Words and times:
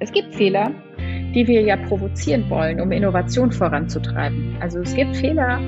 Es 0.00 0.12
gibt 0.12 0.34
Fehler, 0.34 0.70
die 1.34 1.46
wir 1.46 1.60
ja 1.62 1.76
provozieren 1.76 2.48
wollen, 2.48 2.80
um 2.80 2.92
Innovation 2.92 3.50
voranzutreiben. 3.50 4.56
Also 4.60 4.80
es 4.80 4.94
gibt 4.94 5.16
Fehler, 5.16 5.60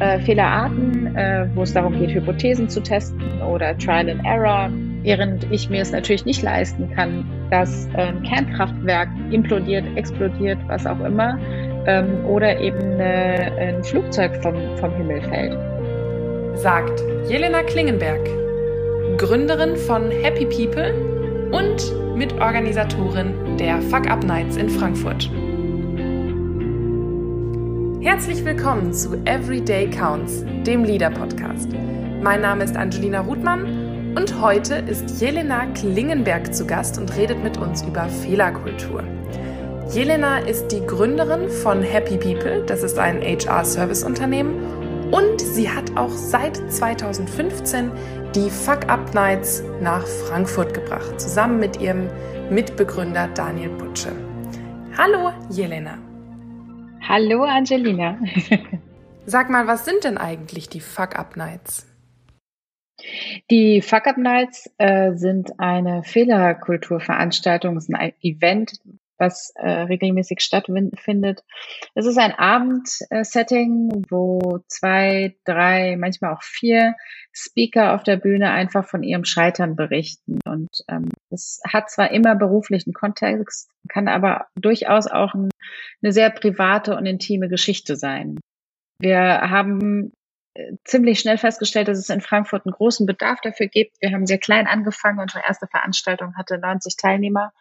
äh, 0.00 0.18
Fehlerarten, 0.20 1.14
äh, 1.14 1.46
wo 1.54 1.62
es 1.62 1.72
darum 1.72 1.96
geht, 1.98 2.12
Hypothesen 2.12 2.68
zu 2.68 2.82
testen 2.82 3.40
oder 3.42 3.78
Trial 3.78 4.10
and 4.10 4.24
Error, 4.24 4.70
während 5.02 5.50
ich 5.52 5.70
mir 5.70 5.82
es 5.82 5.92
natürlich 5.92 6.24
nicht 6.24 6.42
leisten 6.42 6.90
kann, 6.90 7.24
dass 7.50 7.88
ein 7.94 8.22
Kernkraftwerk 8.24 9.08
implodiert, 9.30 9.84
explodiert, 9.94 10.58
was 10.66 10.84
auch 10.84 11.00
immer, 11.04 11.38
ähm, 11.86 12.24
oder 12.26 12.60
eben 12.60 12.98
äh, 12.98 13.52
ein 13.58 13.84
Flugzeug 13.84 14.34
vom, 14.42 14.54
vom 14.78 14.92
Himmel 14.96 15.22
fällt. 15.22 15.56
Sagt 16.58 17.00
Jelena 17.28 17.62
Klingenberg, 17.62 18.28
Gründerin 19.16 19.76
von 19.76 20.10
Happy 20.10 20.44
People 20.46 20.92
und 21.52 22.16
Mitorganisatorin 22.16 23.45
der 23.58 23.80
Fuck 23.80 24.10
Up 24.10 24.22
Nights 24.22 24.56
in 24.56 24.68
Frankfurt. 24.68 25.30
Herzlich 28.02 28.44
willkommen 28.44 28.92
zu 28.92 29.14
Everyday 29.24 29.88
Counts, 29.88 30.44
dem 30.66 30.84
Leader 30.84 31.08
Podcast. 31.08 31.70
Mein 32.22 32.42
Name 32.42 32.64
ist 32.64 32.76
Angelina 32.76 33.20
Ruthmann 33.20 34.14
und 34.14 34.42
heute 34.42 34.74
ist 34.74 35.22
Jelena 35.22 35.64
Klingenberg 35.72 36.54
zu 36.54 36.66
Gast 36.66 36.98
und 36.98 37.16
redet 37.16 37.42
mit 37.42 37.56
uns 37.56 37.82
über 37.82 38.04
Fehlerkultur. 38.08 39.02
Jelena 39.90 40.40
ist 40.40 40.68
die 40.68 40.84
Gründerin 40.84 41.48
von 41.48 41.80
Happy 41.80 42.18
People, 42.18 42.62
das 42.66 42.82
ist 42.82 42.98
ein 42.98 43.22
HR-Service-Unternehmen 43.22 45.10
und 45.10 45.40
sie 45.40 45.70
hat 45.70 45.96
auch 45.96 46.10
seit 46.10 46.56
2015 46.70 47.90
die 48.34 48.50
Fuck 48.50 48.90
Up 48.90 49.14
Nights 49.14 49.62
nach 49.80 50.06
Frankfurt 50.06 50.74
gebracht, 50.74 51.18
zusammen 51.18 51.58
mit 51.58 51.80
ihrem 51.80 52.10
Mitbegründer 52.50 53.26
Daniel 53.34 53.70
Butsche. 53.70 54.12
Hallo 54.96 55.32
Jelena. 55.50 55.98
Hallo 57.00 57.42
Angelina. 57.42 58.20
Sag 59.26 59.50
mal, 59.50 59.66
was 59.66 59.84
sind 59.84 60.04
denn 60.04 60.16
eigentlich 60.16 60.68
die 60.68 60.78
Fuck 60.78 61.18
Up 61.18 61.36
Nights? 61.36 61.92
Die 63.50 63.82
Fuck 63.82 64.06
Up 64.06 64.16
Nights 64.16 64.72
äh, 64.78 65.14
sind 65.14 65.58
eine 65.58 66.04
Fehlerkulturveranstaltung, 66.04 67.76
ist 67.76 67.92
ein 67.92 68.12
Event, 68.22 68.80
was 69.18 69.52
äh, 69.56 69.68
regelmäßig 69.68 70.40
stattfindet. 70.40 71.42
Es 71.94 72.06
ist 72.06 72.18
ein 72.18 72.32
Abendsetting, 72.32 74.04
wo 74.08 74.60
zwei, 74.68 75.36
drei, 75.44 75.96
manchmal 75.96 76.34
auch 76.34 76.42
vier 76.42 76.94
Speaker 77.32 77.94
auf 77.94 78.02
der 78.02 78.16
Bühne 78.16 78.50
einfach 78.50 78.86
von 78.86 79.02
ihrem 79.02 79.24
Scheitern 79.24 79.76
berichten. 79.76 80.38
Und 80.46 80.70
ähm, 80.88 81.08
es 81.30 81.60
hat 81.66 81.90
zwar 81.90 82.10
immer 82.10 82.34
beruflichen 82.34 82.92
Kontext, 82.92 83.70
kann 83.88 84.08
aber 84.08 84.46
durchaus 84.54 85.06
auch 85.06 85.34
ein, 85.34 85.50
eine 86.02 86.12
sehr 86.12 86.30
private 86.30 86.96
und 86.96 87.06
intime 87.06 87.48
Geschichte 87.48 87.96
sein. 87.96 88.38
Wir 88.98 89.20
haben 89.22 90.12
äh, 90.54 90.72
ziemlich 90.84 91.20
schnell 91.20 91.36
festgestellt, 91.36 91.88
dass 91.88 91.98
es 91.98 92.08
in 92.08 92.22
Frankfurt 92.22 92.64
einen 92.64 92.72
großen 92.72 93.06
Bedarf 93.06 93.40
dafür 93.42 93.66
gibt. 93.66 93.96
Wir 94.00 94.12
haben 94.12 94.26
sehr 94.26 94.38
klein 94.38 94.66
angefangen. 94.66 95.18
Unsere 95.18 95.44
erste 95.44 95.66
Veranstaltung 95.66 96.34
hatte 96.36 96.58
90 96.58 96.96
Teilnehmer. 96.96 97.52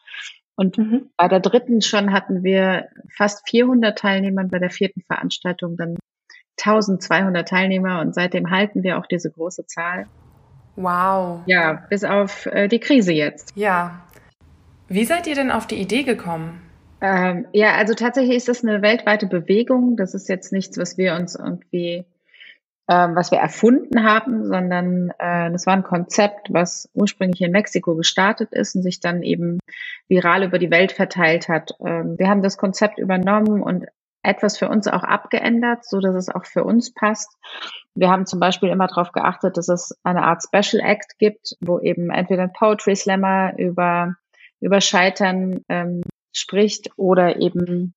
Und 0.56 0.78
mhm. 0.78 1.10
bei 1.18 1.28
der 1.28 1.40
dritten 1.40 1.82
schon 1.82 2.14
hatten 2.14 2.44
wir 2.44 2.88
fast 3.16 3.48
400 3.50 3.98
Teilnehmer, 3.98 4.44
bei 4.46 4.60
der 4.60 4.70
vierten 4.70 5.02
Veranstaltung 5.02 5.76
dann 5.76 5.98
1200 6.58 7.48
Teilnehmer 7.48 8.00
und 8.00 8.16
seitdem 8.16 8.50
halten 8.50 8.84
wir 8.84 8.98
auch 8.98 9.06
diese 9.06 9.30
große 9.30 9.66
Zahl. 9.66 10.08
Wow. 10.78 11.42
Ja, 11.46 11.86
bis 11.90 12.04
auf 12.04 12.46
äh, 12.48 12.68
die 12.68 12.80
Krise 12.80 13.14
jetzt. 13.14 13.54
Ja. 13.56 14.02
Wie 14.88 15.06
seid 15.06 15.28
ihr 15.28 15.36
denn 15.36 15.52
auf 15.52 15.68
die 15.68 15.76
Idee 15.76 16.04
gekommen? 16.04 16.62
Ähm, 17.02 17.46
ja, 17.54 17.76
also 17.76 17.94
tatsächlich 17.94 18.38
ist 18.38 18.48
das 18.48 18.64
eine 18.64 18.82
weltweite 18.82 19.28
Bewegung. 19.28 19.98
Das 19.98 20.14
ist 20.14 20.30
jetzt 20.30 20.52
nichts, 20.52 20.78
was 20.78 20.98
wir 20.98 21.16
uns 21.16 21.36
irgendwie 21.36 22.06
ähm, 22.88 23.16
was 23.16 23.32
wir 23.32 23.40
erfunden 23.40 24.04
haben, 24.04 24.46
sondern 24.46 25.10
äh, 25.18 25.52
das 25.52 25.66
war 25.66 25.74
ein 25.74 25.84
Konzept, 25.84 26.54
was 26.54 26.90
ursprünglich 26.94 27.42
in 27.42 27.52
Mexiko 27.52 27.96
gestartet 27.96 28.52
ist 28.52 28.76
und 28.76 28.84
sich 28.84 29.00
dann 29.00 29.24
eben 29.24 29.60
viral 30.08 30.44
über 30.44 30.60
die 30.60 30.70
Welt 30.70 30.92
verteilt 30.92 31.50
hat. 31.50 31.72
Ähm, 31.84 32.18
wir 32.20 32.30
haben 32.30 32.44
das 32.44 32.58
Konzept 32.58 33.00
übernommen 33.00 33.64
und 33.64 33.86
etwas 34.22 34.58
für 34.58 34.70
uns 34.70 34.88
auch 34.88 35.04
abgeändert, 35.04 35.86
so 35.86 36.00
dass 36.00 36.16
es 36.16 36.30
auch 36.30 36.46
für 36.46 36.64
uns 36.64 36.94
passt. 36.94 37.30
Wir 37.94 38.10
haben 38.10 38.26
zum 38.26 38.40
Beispiel 38.40 38.70
immer 38.70 38.88
darauf 38.88 39.12
geachtet, 39.12 39.58
dass 39.58 39.70
es 39.70 39.98
eine 40.04 40.24
Art 40.24 40.44
Special 40.44 40.84
Act 40.84 41.18
gibt, 41.18 41.56
wo 41.62 41.80
eben 41.80 42.10
entweder 42.10 42.44
ein 42.44 42.54
Poetry 42.54 42.96
Slammer 42.96 43.58
über, 43.58 44.16
über 44.60 44.82
Scheitern 44.82 45.62
ähm, 45.70 46.02
spricht 46.34 46.90
oder 46.98 47.40
eben 47.40 47.94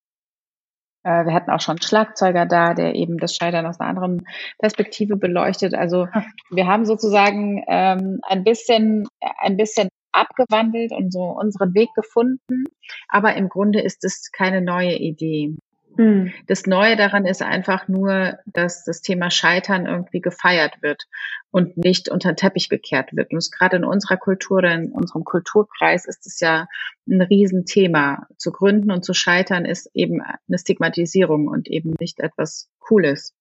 äh, 1.04 1.24
wir 1.24 1.32
hatten 1.32 1.50
auch 1.50 1.60
schon 1.60 1.76
einen 1.76 1.82
Schlagzeuger 1.82 2.46
da, 2.46 2.74
der 2.74 2.94
eben 2.94 3.18
das 3.18 3.34
Scheitern 3.34 3.66
aus 3.66 3.80
einer 3.80 3.90
anderen 3.90 4.26
Perspektive 4.58 5.16
beleuchtet. 5.16 5.74
Also 5.74 6.06
wir 6.50 6.66
haben 6.66 6.84
sozusagen 6.84 7.64
ähm, 7.68 8.20
ein 8.22 8.44
bisschen, 8.44 9.06
ein 9.40 9.56
bisschen 9.56 9.88
abgewandelt 10.12 10.92
und 10.92 11.12
so 11.12 11.22
unseren 11.22 11.74
Weg 11.74 11.90
gefunden. 11.94 12.64
Aber 13.08 13.34
im 13.34 13.48
Grunde 13.48 13.80
ist 13.80 14.04
es 14.04 14.30
keine 14.32 14.62
neue 14.62 14.96
Idee. 14.96 15.56
Mhm. 15.98 16.32
Das 16.46 16.64
Neue 16.66 16.94
daran 16.96 17.26
ist 17.26 17.42
einfach 17.42 17.88
nur, 17.88 18.38
dass 18.46 18.84
das 18.84 19.02
Thema 19.02 19.30
Scheitern 19.30 19.84
irgendwie 19.84 20.20
gefeiert 20.20 20.80
wird 20.80 21.06
und 21.50 21.76
nicht 21.76 22.08
unter 22.08 22.32
den 22.32 22.36
Teppich 22.36 22.68
gekehrt 22.68 23.14
wird. 23.16 23.32
Und 23.32 23.50
gerade 23.50 23.76
in 23.76 23.84
unserer 23.84 24.16
Kultur, 24.16 24.62
in 24.62 24.92
unserem 24.92 25.24
Kulturkreis 25.24 26.06
ist 26.06 26.24
es 26.26 26.38
ja 26.38 26.68
ein 27.08 27.20
Riesenthema. 27.20 28.28
Zu 28.36 28.52
gründen 28.52 28.92
und 28.92 29.04
zu 29.04 29.12
scheitern 29.12 29.64
ist 29.64 29.90
eben 29.92 30.22
eine 30.22 30.58
Stigmatisierung 30.58 31.48
und 31.48 31.68
eben 31.68 31.96
nicht 31.98 32.20
etwas 32.20 32.68
Cooles. 32.78 33.34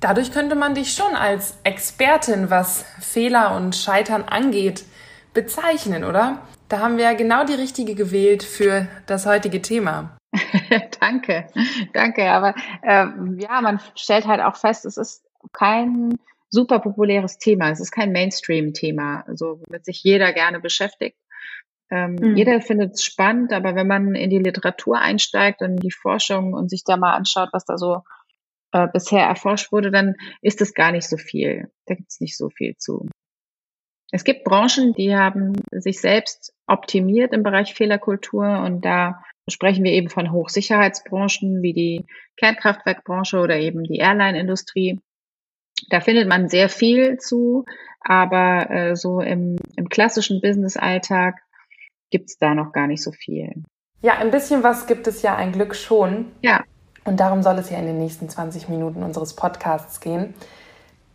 Dadurch 0.00 0.32
könnte 0.32 0.56
man 0.56 0.74
dich 0.74 0.92
schon 0.92 1.14
als 1.14 1.58
Expertin, 1.62 2.50
was 2.50 2.84
Fehler 3.00 3.54
und 3.54 3.76
Scheitern 3.76 4.24
angeht, 4.24 4.82
bezeichnen, 5.34 6.02
oder? 6.02 6.42
Da 6.68 6.80
haben 6.80 6.96
wir 6.96 7.04
ja 7.04 7.12
genau 7.12 7.44
die 7.44 7.54
richtige 7.54 7.94
gewählt 7.94 8.42
für 8.42 8.88
das 9.06 9.26
heutige 9.26 9.62
Thema. 9.62 10.16
danke, 11.00 11.48
danke. 11.92 12.30
Aber 12.30 12.54
äh, 12.82 13.06
ja, 13.38 13.60
man 13.60 13.80
stellt 13.96 14.26
halt 14.26 14.40
auch 14.40 14.56
fest, 14.56 14.84
es 14.84 14.96
ist 14.96 15.24
kein 15.52 16.18
super 16.50 16.80
populäres 16.80 17.38
Thema. 17.38 17.70
Es 17.70 17.80
ist 17.80 17.92
kein 17.92 18.12
Mainstream-Thema, 18.12 19.24
also 19.26 19.60
womit 19.60 19.84
sich 19.84 20.02
jeder 20.02 20.32
gerne 20.32 20.60
beschäftigt. 20.60 21.16
Ähm, 21.90 22.16
mhm. 22.20 22.36
Jeder 22.36 22.60
findet 22.60 22.94
es 22.94 23.04
spannend, 23.04 23.52
aber 23.52 23.74
wenn 23.74 23.86
man 23.86 24.14
in 24.14 24.30
die 24.30 24.38
Literatur 24.38 24.98
einsteigt 24.98 25.60
und 25.62 25.70
in 25.70 25.80
die 25.80 25.90
Forschung 25.90 26.54
und 26.54 26.70
sich 26.70 26.84
da 26.84 26.96
mal 26.96 27.14
anschaut, 27.14 27.48
was 27.52 27.64
da 27.64 27.78
so 27.78 28.02
äh, 28.72 28.86
bisher 28.92 29.24
erforscht 29.24 29.72
wurde, 29.72 29.90
dann 29.90 30.14
ist 30.40 30.60
es 30.60 30.74
gar 30.74 30.92
nicht 30.92 31.08
so 31.08 31.16
viel. 31.16 31.70
Da 31.86 31.94
gibt 31.94 32.10
es 32.10 32.20
nicht 32.20 32.36
so 32.36 32.50
viel 32.50 32.76
zu. 32.76 33.08
Es 34.12 34.24
gibt 34.24 34.44
Branchen, 34.44 34.92
die 34.92 35.14
haben 35.14 35.52
sich 35.70 36.00
selbst 36.00 36.52
optimiert 36.66 37.32
im 37.32 37.42
Bereich 37.42 37.74
Fehlerkultur 37.74 38.60
und 38.60 38.84
da 38.84 39.22
sprechen 39.48 39.84
wir 39.84 39.92
eben 39.92 40.08
von 40.08 40.32
Hochsicherheitsbranchen 40.32 41.62
wie 41.62 41.72
die 41.72 42.06
Kernkraftwerkbranche 42.36 43.38
oder 43.38 43.58
eben 43.58 43.84
die 43.84 43.98
Airline-Industrie. 43.98 45.00
Da 45.88 46.00
findet 46.00 46.28
man 46.28 46.48
sehr 46.48 46.68
viel 46.68 47.18
zu, 47.18 47.64
aber 48.00 48.70
äh, 48.70 48.96
so 48.96 49.20
im, 49.20 49.56
im 49.76 49.88
klassischen 49.88 50.40
Business-Alltag 50.40 51.36
gibt 52.10 52.30
es 52.30 52.38
da 52.38 52.54
noch 52.54 52.72
gar 52.72 52.86
nicht 52.86 53.02
so 53.02 53.12
viel. 53.12 53.62
Ja, 54.02 54.14
ein 54.18 54.30
bisschen 54.30 54.62
was 54.62 54.86
gibt 54.86 55.06
es 55.06 55.22
ja 55.22 55.36
ein 55.36 55.52
Glück 55.52 55.74
schon. 55.74 56.32
Ja. 56.42 56.64
Und 57.04 57.20
darum 57.20 57.42
soll 57.42 57.58
es 57.58 57.70
ja 57.70 57.78
in 57.78 57.86
den 57.86 57.98
nächsten 57.98 58.28
20 58.28 58.68
Minuten 58.68 59.02
unseres 59.02 59.34
Podcasts 59.34 60.00
gehen. 60.00 60.34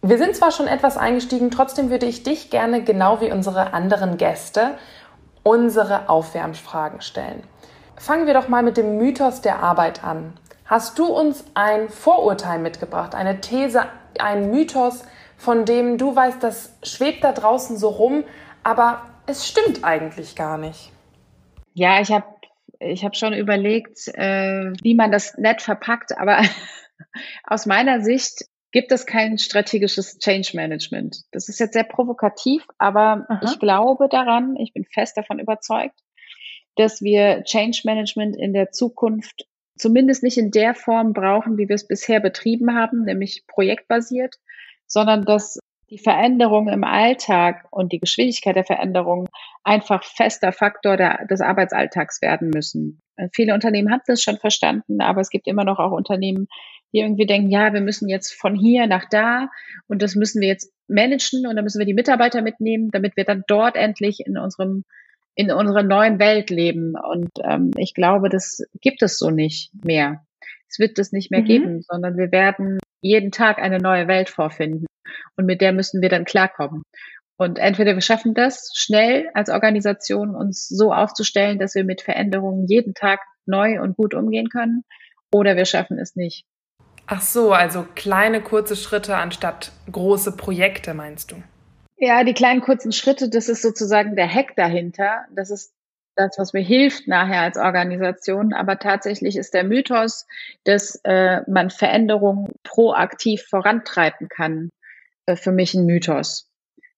Wir 0.02 0.18
sind 0.18 0.36
zwar 0.36 0.52
schon 0.52 0.68
etwas 0.68 0.98
eingestiegen, 0.98 1.50
trotzdem 1.50 1.90
würde 1.90 2.06
ich 2.06 2.22
dich 2.22 2.52
gerne, 2.52 2.84
genau 2.84 3.22
wie 3.22 3.32
unsere 3.32 3.74
anderen 3.74 4.18
Gäste, 4.18 4.78
unsere 5.42 6.10
Aufwärmfragen 6.10 7.02
stellen. 7.02 7.44
Fangen 7.98 8.28
wir 8.28 8.34
doch 8.34 8.48
mal 8.48 8.64
mit 8.64 8.78
dem 8.78 8.98
Mythos 8.98 9.42
der 9.42 9.60
Arbeit 9.60 10.04
an. 10.04 10.34
Hast 10.66 10.98
du 11.00 11.06
uns 11.06 11.46
ein 11.54 11.90
Vorurteil 11.90 12.60
mitgebracht, 12.60 13.16
eine 13.16 13.40
These, 13.40 13.86
ein 14.20 14.52
Mythos, 14.52 15.06
von 15.38 15.66
dem 15.66 15.98
du 15.98 16.16
weißt, 16.16 16.42
das 16.42 16.76
schwebt 16.84 17.24
da 17.24 17.32
draußen 17.32 17.78
so 17.78 17.90
rum, 17.90 18.24
aber 18.64 19.02
es 19.28 19.48
stimmt 19.48 19.84
eigentlich 19.84 20.36
gar 20.36 20.58
nicht? 20.58 20.92
Ja, 21.74 22.02
ich 22.02 22.12
habe 22.12 22.26
ich 22.80 23.06
hab 23.06 23.16
schon 23.16 23.34
überlegt, 23.34 24.08
äh, 24.08 24.74
wie 24.82 24.96
man 24.96 25.12
das 25.12 25.38
nett 25.38 25.62
verpackt, 25.62 26.18
aber 26.18 26.42
aus 27.44 27.66
meiner 27.66 28.02
Sicht 28.02 28.46
gibt 28.72 28.92
es 28.92 29.06
kein 29.06 29.38
strategisches 29.38 30.18
Change 30.18 30.52
Management. 30.54 31.24
Das 31.32 31.48
ist 31.48 31.60
jetzt 31.60 31.74
sehr 31.74 31.86
provokativ, 31.86 32.68
aber 32.78 33.26
Aha. 33.30 33.40
ich 33.44 33.60
glaube 33.60 34.10
daran, 34.10 34.56
ich 34.58 34.74
bin 34.74 34.84
fest 34.84 35.16
davon 35.16 35.40
überzeugt, 35.40 35.96
dass 36.76 37.02
wir 37.02 37.44
Change 37.44 37.82
Management 37.86 38.36
in 38.36 38.54
der 38.54 38.72
Zukunft 38.72 39.46
zumindest 39.78 40.24
nicht 40.24 40.38
in 40.38 40.52
der 40.52 40.74
Form 40.74 41.14
brauchen, 41.14 41.58
wie 41.58 41.68
wir 41.68 41.76
es 41.76 41.88
bisher 41.88 42.20
betrieben 42.20 42.76
haben, 42.76 43.04
nämlich 43.04 43.44
projektbasiert, 43.48 44.36
sondern 44.88 45.26
dass 45.26 45.60
die 45.90 45.98
Veränderung 46.00 46.68
im 46.68 46.84
Alltag 46.84 47.68
und 47.72 47.92
die 47.92 48.00
Geschwindigkeit 48.00 48.56
der 48.56 48.64
Veränderung 48.64 49.28
einfach 49.64 50.04
fester 50.04 50.52
Faktor 50.52 50.98
der, 50.98 51.26
des 51.30 51.42
Arbeitsalltags 51.42 52.22
werden 52.22 52.50
müssen. 52.50 53.02
Viele 53.34 53.54
Unternehmen 53.54 53.92
haben 53.92 54.02
das 54.08 54.22
schon 54.22 54.38
verstanden, 54.38 55.00
aber 55.02 55.22
es 55.22 55.30
gibt 55.30 55.48
immer 55.48 55.64
noch 55.64 55.80
auch 55.80 55.92
Unternehmen, 55.92 56.48
die 56.92 57.00
irgendwie 57.00 57.26
denken, 57.26 57.52
ja, 57.52 57.74
wir 57.74 57.82
müssen 57.82 58.10
jetzt 58.10 58.34
von 58.34 58.56
hier 58.56 58.88
nach 58.88 59.06
da 59.10 59.50
und 59.88 60.02
das 60.02 60.16
müssen 60.16 60.42
wir 60.42 60.48
jetzt 60.48 60.72
managen 60.88 61.46
und 61.46 61.56
dann 61.56 61.64
müssen 61.64 61.80
wir 61.80 61.86
die 61.86 61.94
Mitarbeiter 61.94 62.42
mitnehmen, 62.42 62.90
damit 62.92 63.16
wir 63.16 63.26
dann 63.26 63.44
dort 63.48 63.76
endlich 63.76 64.22
in 64.26 64.38
unserem 64.38 64.86
in 65.36 65.52
unserer 65.52 65.84
neuen 65.84 66.20
Welt 66.20 66.50
leben. 66.50 66.96
Und 66.96 67.30
ähm, 67.44 67.72
ich 67.78 67.94
glaube, 67.94 68.30
das 68.30 68.64
gibt 68.82 69.02
es 69.02 69.18
so 69.18 69.30
nicht 69.30 69.72
mehr. 69.84 70.26
Es 70.70 70.80
wird 70.80 70.98
es 70.98 71.12
nicht 71.12 71.32
mehr 71.32 71.42
mhm. 71.42 71.46
geben, 71.46 71.82
sondern 71.82 72.18
wir 72.18 72.32
werden 72.32 72.80
jeden 73.02 73.32
Tag 73.32 73.60
eine 73.60 73.78
neue 73.78 74.08
Welt 74.08 74.30
vorfinden. 74.30 74.86
Und 75.38 75.46
mit 75.46 75.62
der 75.62 75.74
müssen 75.74 76.02
wir 76.02 76.10
dann 76.10 76.26
klarkommen. 76.26 76.84
Und 77.38 77.60
entweder 77.60 77.94
wir 77.94 78.02
schaffen 78.02 78.34
das 78.34 78.72
schnell 78.76 79.30
als 79.34 79.50
Organisation, 79.50 80.36
uns 80.36 80.70
so 80.70 80.94
aufzustellen, 80.94 81.60
dass 81.60 81.76
wir 81.76 81.84
mit 81.84 82.02
Veränderungen 82.02 82.66
jeden 82.68 82.94
Tag 82.94 83.20
neu 83.46 83.82
und 83.82 83.98
gut 83.98 84.14
umgehen 84.14 84.50
können, 84.50 84.84
oder 85.34 85.58
wir 85.58 85.66
schaffen 85.66 86.00
es 86.00 86.16
nicht. 86.16 86.46
Ach 87.08 87.22
so, 87.22 87.52
also 87.52 87.86
kleine 87.94 88.42
kurze 88.42 88.76
Schritte 88.76 89.18
anstatt 89.18 89.72
große 89.92 90.36
Projekte, 90.38 90.94
meinst 90.94 91.32
du? 91.32 91.36
Ja, 91.98 92.24
die 92.24 92.34
kleinen 92.34 92.62
kurzen 92.62 92.92
Schritte, 92.92 93.30
das 93.30 93.48
ist 93.48 93.62
sozusagen 93.62 94.16
der 94.16 94.28
Hack 94.28 94.56
dahinter. 94.56 95.26
Das 95.32 95.50
ist 95.50 95.74
das, 96.16 96.38
was 96.38 96.54
mir 96.54 96.62
hilft 96.62 97.08
nachher 97.08 97.42
als 97.42 97.58
Organisation. 97.58 98.54
Aber 98.54 98.80
tatsächlich 98.80 99.38
ist 99.38 99.54
der 99.54 99.64
Mythos, 99.64 100.28
dass 100.64 101.00
äh, 101.04 101.42
man 101.48 101.70
Veränderungen 101.70 102.54
proaktiv 102.64 103.44
vorantreiben 103.44 104.28
kann, 104.30 104.70
äh, 105.26 105.36
für 105.36 105.52
mich 105.52 105.74
ein 105.74 105.86
Mythos. 105.86 106.50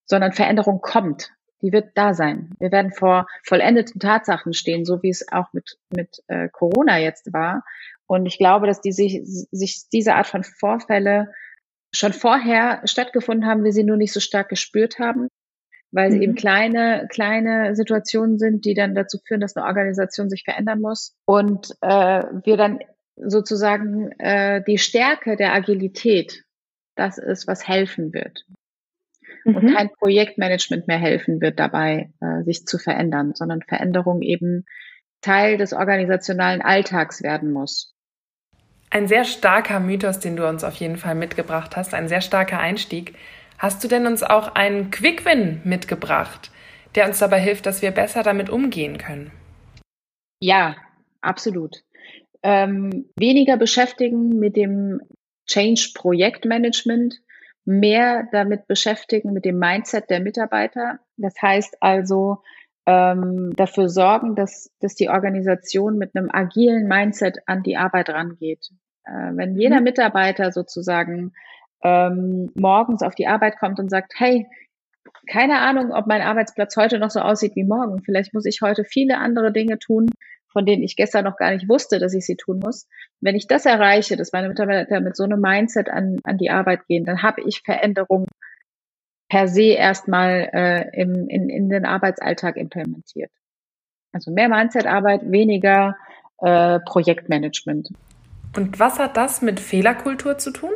Sondern 0.05 0.33
Veränderung 0.33 0.81
kommt. 0.81 1.31
Die 1.61 1.71
wird 1.71 1.91
da 1.95 2.13
sein. 2.13 2.55
Wir 2.59 2.71
werden 2.71 2.91
vor 2.91 3.27
vollendeten 3.43 3.99
Tatsachen 3.99 4.53
stehen, 4.53 4.85
so 4.85 5.01
wie 5.01 5.09
es 5.09 5.31
auch 5.31 5.53
mit, 5.53 5.77
mit 5.89 6.23
äh, 6.27 6.49
Corona 6.49 6.99
jetzt 6.99 7.33
war. 7.33 7.63
Und 8.05 8.25
ich 8.25 8.37
glaube, 8.37 8.67
dass 8.67 8.79
die 8.79 8.91
sich, 8.91 9.21
sich 9.25 9.89
diese 9.91 10.15
Art 10.15 10.27
von 10.27 10.43
Vorfälle 10.43 11.33
schon 11.97 12.13
vorher 12.13 12.81
stattgefunden 12.85 13.47
haben, 13.47 13.63
wir 13.63 13.73
sie 13.73 13.83
nur 13.83 13.97
nicht 13.97 14.13
so 14.13 14.19
stark 14.19 14.49
gespürt 14.49 14.99
haben 14.99 15.27
weil 15.91 16.11
sie 16.11 16.17
mhm. 16.17 16.23
eben 16.23 16.35
kleine, 16.35 17.07
kleine 17.09 17.75
Situationen 17.75 18.37
sind, 18.37 18.65
die 18.65 18.73
dann 18.73 18.95
dazu 18.95 19.19
führen, 19.25 19.41
dass 19.41 19.55
eine 19.55 19.65
Organisation 19.65 20.29
sich 20.29 20.43
verändern 20.43 20.81
muss. 20.81 21.15
Und 21.25 21.71
äh, 21.81 22.23
wir 22.43 22.57
dann 22.57 22.79
sozusagen 23.15 24.11
äh, 24.19 24.61
die 24.67 24.77
Stärke 24.77 25.37
der 25.37 25.53
Agilität, 25.53 26.43
das 26.95 27.17
ist, 27.17 27.47
was 27.47 27.67
helfen 27.67 28.13
wird. 28.13 28.45
Mhm. 29.45 29.55
Und 29.55 29.73
kein 29.73 29.89
Projektmanagement 29.89 30.87
mehr 30.87 30.99
helfen 30.99 31.41
wird 31.41 31.59
dabei, 31.59 32.11
äh, 32.21 32.43
sich 32.43 32.65
zu 32.65 32.77
verändern, 32.77 33.33
sondern 33.33 33.61
Veränderung 33.61 34.21
eben 34.21 34.65
Teil 35.21 35.57
des 35.57 35.73
organisationalen 35.73 36.61
Alltags 36.61 37.23
werden 37.23 37.51
muss. 37.51 37.95
Ein 38.89 39.07
sehr 39.07 39.25
starker 39.25 39.79
Mythos, 39.79 40.19
den 40.19 40.37
du 40.37 40.47
uns 40.47 40.63
auf 40.63 40.75
jeden 40.75 40.97
Fall 40.97 41.15
mitgebracht 41.15 41.75
hast, 41.75 41.93
ein 41.93 42.07
sehr 42.07 42.21
starker 42.21 42.59
Einstieg. 42.59 43.15
Hast 43.57 43.83
du 43.83 43.87
denn 43.87 44.07
uns 44.07 44.23
auch 44.23 44.55
einen 44.55 44.91
Quick-Win 44.91 45.61
mitgebracht, 45.63 46.51
der 46.95 47.07
uns 47.07 47.19
dabei 47.19 47.39
hilft, 47.39 47.65
dass 47.65 47.81
wir 47.81 47.91
besser 47.91 48.23
damit 48.23 48.49
umgehen 48.49 48.97
können? 48.97 49.31
Ja, 50.39 50.75
absolut. 51.21 51.83
Ähm, 52.43 53.09
weniger 53.17 53.57
beschäftigen 53.57 54.39
mit 54.39 54.55
dem 54.55 55.01
Change-Projektmanagement, 55.47 57.15
mehr 57.65 58.29
damit 58.31 58.67
beschäftigen 58.67 59.33
mit 59.33 59.43
dem 59.43 59.59
Mindset 59.59 60.09
der 60.09 60.21
Mitarbeiter. 60.21 60.99
Das 61.17 61.33
heißt 61.41 61.81
also, 61.81 62.43
ähm, 62.87 63.53
dafür 63.57 63.89
sorgen, 63.89 64.35
dass, 64.35 64.71
dass 64.79 64.95
die 64.95 65.09
Organisation 65.09 65.97
mit 65.97 66.15
einem 66.15 66.29
agilen 66.31 66.87
Mindset 66.87 67.39
an 67.45 67.61
die 67.61 67.75
Arbeit 67.75 68.09
rangeht. 68.09 68.69
Äh, 69.03 69.35
wenn 69.35 69.55
jeder 69.55 69.79
mhm. 69.79 69.83
Mitarbeiter 69.83 70.53
sozusagen 70.53 71.33
ähm, 71.83 72.49
morgens 72.55 73.03
auf 73.03 73.13
die 73.13 73.27
Arbeit 73.27 73.59
kommt 73.59 73.79
und 73.79 73.89
sagt, 73.89 74.13
hey, 74.17 74.47
keine 75.29 75.59
Ahnung, 75.59 75.91
ob 75.91 76.07
mein 76.07 76.21
Arbeitsplatz 76.21 76.77
heute 76.77 76.97
noch 76.97 77.09
so 77.09 77.19
aussieht 77.19 77.55
wie 77.55 77.65
morgen. 77.65 78.01
Vielleicht 78.03 78.33
muss 78.33 78.45
ich 78.45 78.61
heute 78.61 78.85
viele 78.85 79.17
andere 79.17 79.51
Dinge 79.51 79.77
tun, 79.79 80.07
von 80.49 80.65
denen 80.65 80.81
ich 80.81 80.95
gestern 80.95 81.25
noch 81.25 81.35
gar 81.35 81.51
nicht 81.51 81.67
wusste, 81.67 81.99
dass 81.99 82.13
ich 82.13 82.25
sie 82.25 82.37
tun 82.37 82.59
muss. 82.63 82.87
Wenn 83.19 83.35
ich 83.35 83.47
das 83.47 83.65
erreiche, 83.65 84.15
dass 84.15 84.31
meine 84.31 84.47
Mitarbeiter 84.47 85.01
mit 85.01 85.17
so 85.17 85.25
einem 85.25 85.41
Mindset 85.41 85.89
an, 85.89 86.19
an 86.23 86.37
die 86.37 86.49
Arbeit 86.49 86.87
gehen, 86.87 87.03
dann 87.03 87.21
habe 87.21 87.41
ich 87.45 87.63
Veränderung 87.65 88.27
per 89.29 89.47
se 89.47 89.73
erstmal 89.73 90.49
äh, 90.53 90.99
im, 90.99 91.27
in, 91.27 91.49
in 91.49 91.69
den 91.69 91.85
Arbeitsalltag 91.85 92.57
implementiert. 92.57 93.31
Also 94.13 94.31
mehr 94.31 94.49
Mindset-Arbeit, 94.49 95.29
weniger 95.29 95.97
äh, 96.39 96.79
Projektmanagement. 96.79 97.89
Und 98.55 98.79
was 98.79 98.99
hat 98.99 99.17
das 99.17 99.41
mit 99.41 99.59
Fehlerkultur 99.59 100.37
zu 100.37 100.51
tun? 100.51 100.71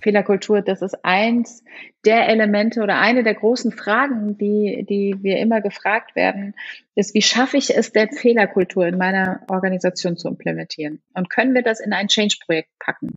Fehlerkultur, 0.00 0.60
das 0.60 0.82
ist 0.82 1.02
eins 1.02 1.64
der 2.04 2.28
Elemente 2.28 2.82
oder 2.82 2.98
eine 2.98 3.22
der 3.22 3.32
großen 3.32 3.72
Fragen, 3.72 4.36
die, 4.36 4.84
die 4.86 5.16
wir 5.22 5.38
immer 5.38 5.62
gefragt 5.62 6.14
werden, 6.14 6.54
ist, 6.94 7.14
wie 7.14 7.22
schaffe 7.22 7.56
ich 7.56 7.74
es 7.74 7.90
denn, 7.92 8.10
Fehlerkultur 8.12 8.86
in 8.86 8.98
meiner 8.98 9.40
Organisation 9.48 10.18
zu 10.18 10.28
implementieren? 10.28 11.00
Und 11.14 11.30
können 11.30 11.54
wir 11.54 11.62
das 11.62 11.80
in 11.80 11.94
ein 11.94 12.08
Change-Projekt 12.08 12.68
packen? 12.78 13.14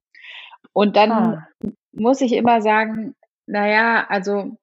Und 0.71 0.95
dann 0.95 1.12
ah. 1.12 1.47
muss 1.91 2.21
ich 2.21 2.31
immer 2.31 2.62
sagen, 2.62 3.15
naja, 3.47 4.06
also 4.07 4.57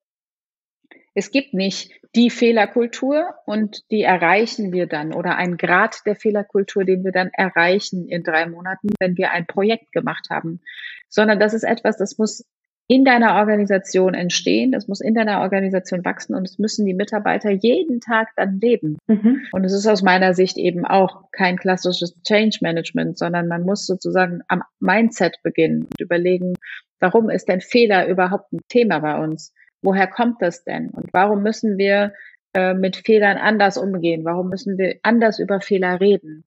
es 1.14 1.31
gibt 1.31 1.55
nicht 1.55 1.93
die 2.14 2.31
Fehlerkultur 2.31 3.34
und 3.46 3.82
die 3.90 4.02
erreichen 4.02 4.72
wir 4.72 4.87
dann 4.87 5.12
oder 5.12 5.37
ein 5.37 5.56
Grad 5.56 5.96
der 6.06 6.16
Fehlerkultur, 6.16 6.84
den 6.84 7.05
wir 7.05 7.12
dann 7.12 7.31
erreichen 7.32 8.08
in 8.08 8.22
drei 8.22 8.46
Monaten, 8.46 8.88
wenn 8.99 9.16
wir 9.16 9.32
ein 9.32 9.46
Projekt 9.46 9.93
gemacht 9.93 10.28
haben, 10.31 10.61
sondern 11.08 11.40
das 11.40 11.55
ist 11.55 11.64
etwas, 11.64 11.96
das 11.96 12.19
muss 12.19 12.44
in 12.87 13.05
deiner 13.05 13.37
Organisation 13.37 14.12
entstehen, 14.12 14.70
das 14.70 14.88
muss 14.88 15.00
in 15.00 15.14
deiner 15.14 15.40
Organisation 15.40 16.05
wachsen 16.05 16.34
und 16.34 16.46
es 16.46 16.58
müssen 16.58 16.84
die 16.84 16.93
Mitarbeiter 16.93 17.50
jeden 17.50 18.00
Tag 18.00 18.28
dann 18.37 18.61
leben. 18.61 18.99
Mhm. 19.06 19.40
Und 19.52 19.64
es 19.64 19.72
ist 19.72 19.87
aus 19.87 20.02
meiner 20.02 20.34
Sicht 20.34 20.58
eben 20.58 20.84
auch 20.84 21.31
kein 21.32 21.56
klassisches 21.56 22.14
Change 22.22 22.58
Management, 22.61 23.16
sondern 23.16 23.49
man 23.49 23.62
muss 23.62 23.87
sozusagen 23.87 24.43
am 24.49 24.62
Mindset 24.81 25.38
beginnen 25.43 25.84
und 25.84 26.00
überlegen, 26.00 26.55
warum 27.00 27.31
ist 27.31 27.49
denn 27.49 27.62
Fehler 27.62 28.06
überhaupt 28.06 28.52
ein 28.52 28.61
Thema 28.69 28.99
bei 28.99 29.19
uns? 29.19 29.55
Woher 29.85 30.07
kommt 30.07 30.41
das 30.41 30.65
denn? 30.65 30.89
Und 30.91 31.13
warum 31.13 31.43
müssen 31.43 31.76
wir 31.76 32.14
äh, 32.55 32.73
mit 32.73 32.97
Fehlern 32.97 33.37
anders 33.37 33.76
umgehen? 33.76 34.25
Warum 34.25 34.49
müssen 34.49 34.79
wir 34.79 34.99
anders 35.03 35.38
über 35.38 35.61
Fehler 35.61 36.00
reden? 36.00 36.45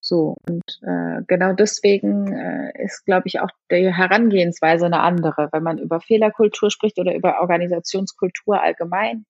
So, 0.00 0.36
und 0.48 0.80
äh, 0.82 1.22
genau 1.26 1.52
deswegen 1.52 2.32
äh, 2.32 2.72
ist, 2.82 3.04
glaube 3.04 3.24
ich, 3.26 3.40
auch 3.40 3.50
die 3.70 3.92
Herangehensweise 3.92 4.86
eine 4.86 5.00
andere. 5.00 5.48
Wenn 5.52 5.64
man 5.64 5.78
über 5.78 6.00
Fehlerkultur 6.00 6.70
spricht 6.70 6.98
oder 7.00 7.14
über 7.14 7.40
Organisationskultur 7.40 8.62
allgemein, 8.62 9.26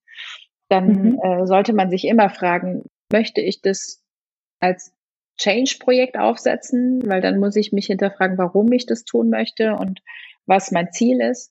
dann 0.69 1.15
mhm. 1.15 1.21
äh, 1.23 1.47
sollte 1.47 1.73
man 1.73 1.91
sich 1.91 2.05
immer 2.05 2.29
fragen, 2.29 2.85
möchte 3.11 3.41
ich 3.41 3.63
das 3.63 4.05
als 4.61 4.93
Change-Projekt 5.39 6.19
aufsetzen? 6.19 7.03
Weil 7.09 7.23
dann 7.23 7.41
muss 7.41 7.57
ich 7.57 7.73
mich 7.73 7.87
hinterfragen, 7.87 8.37
warum 8.37 8.71
ich 8.73 8.85
das 8.85 9.05
tun 9.05 9.31
möchte 9.31 9.75
und 9.75 10.03
was 10.45 10.71
mein 10.71 10.93
Ziel 10.93 11.21
ist. 11.23 11.51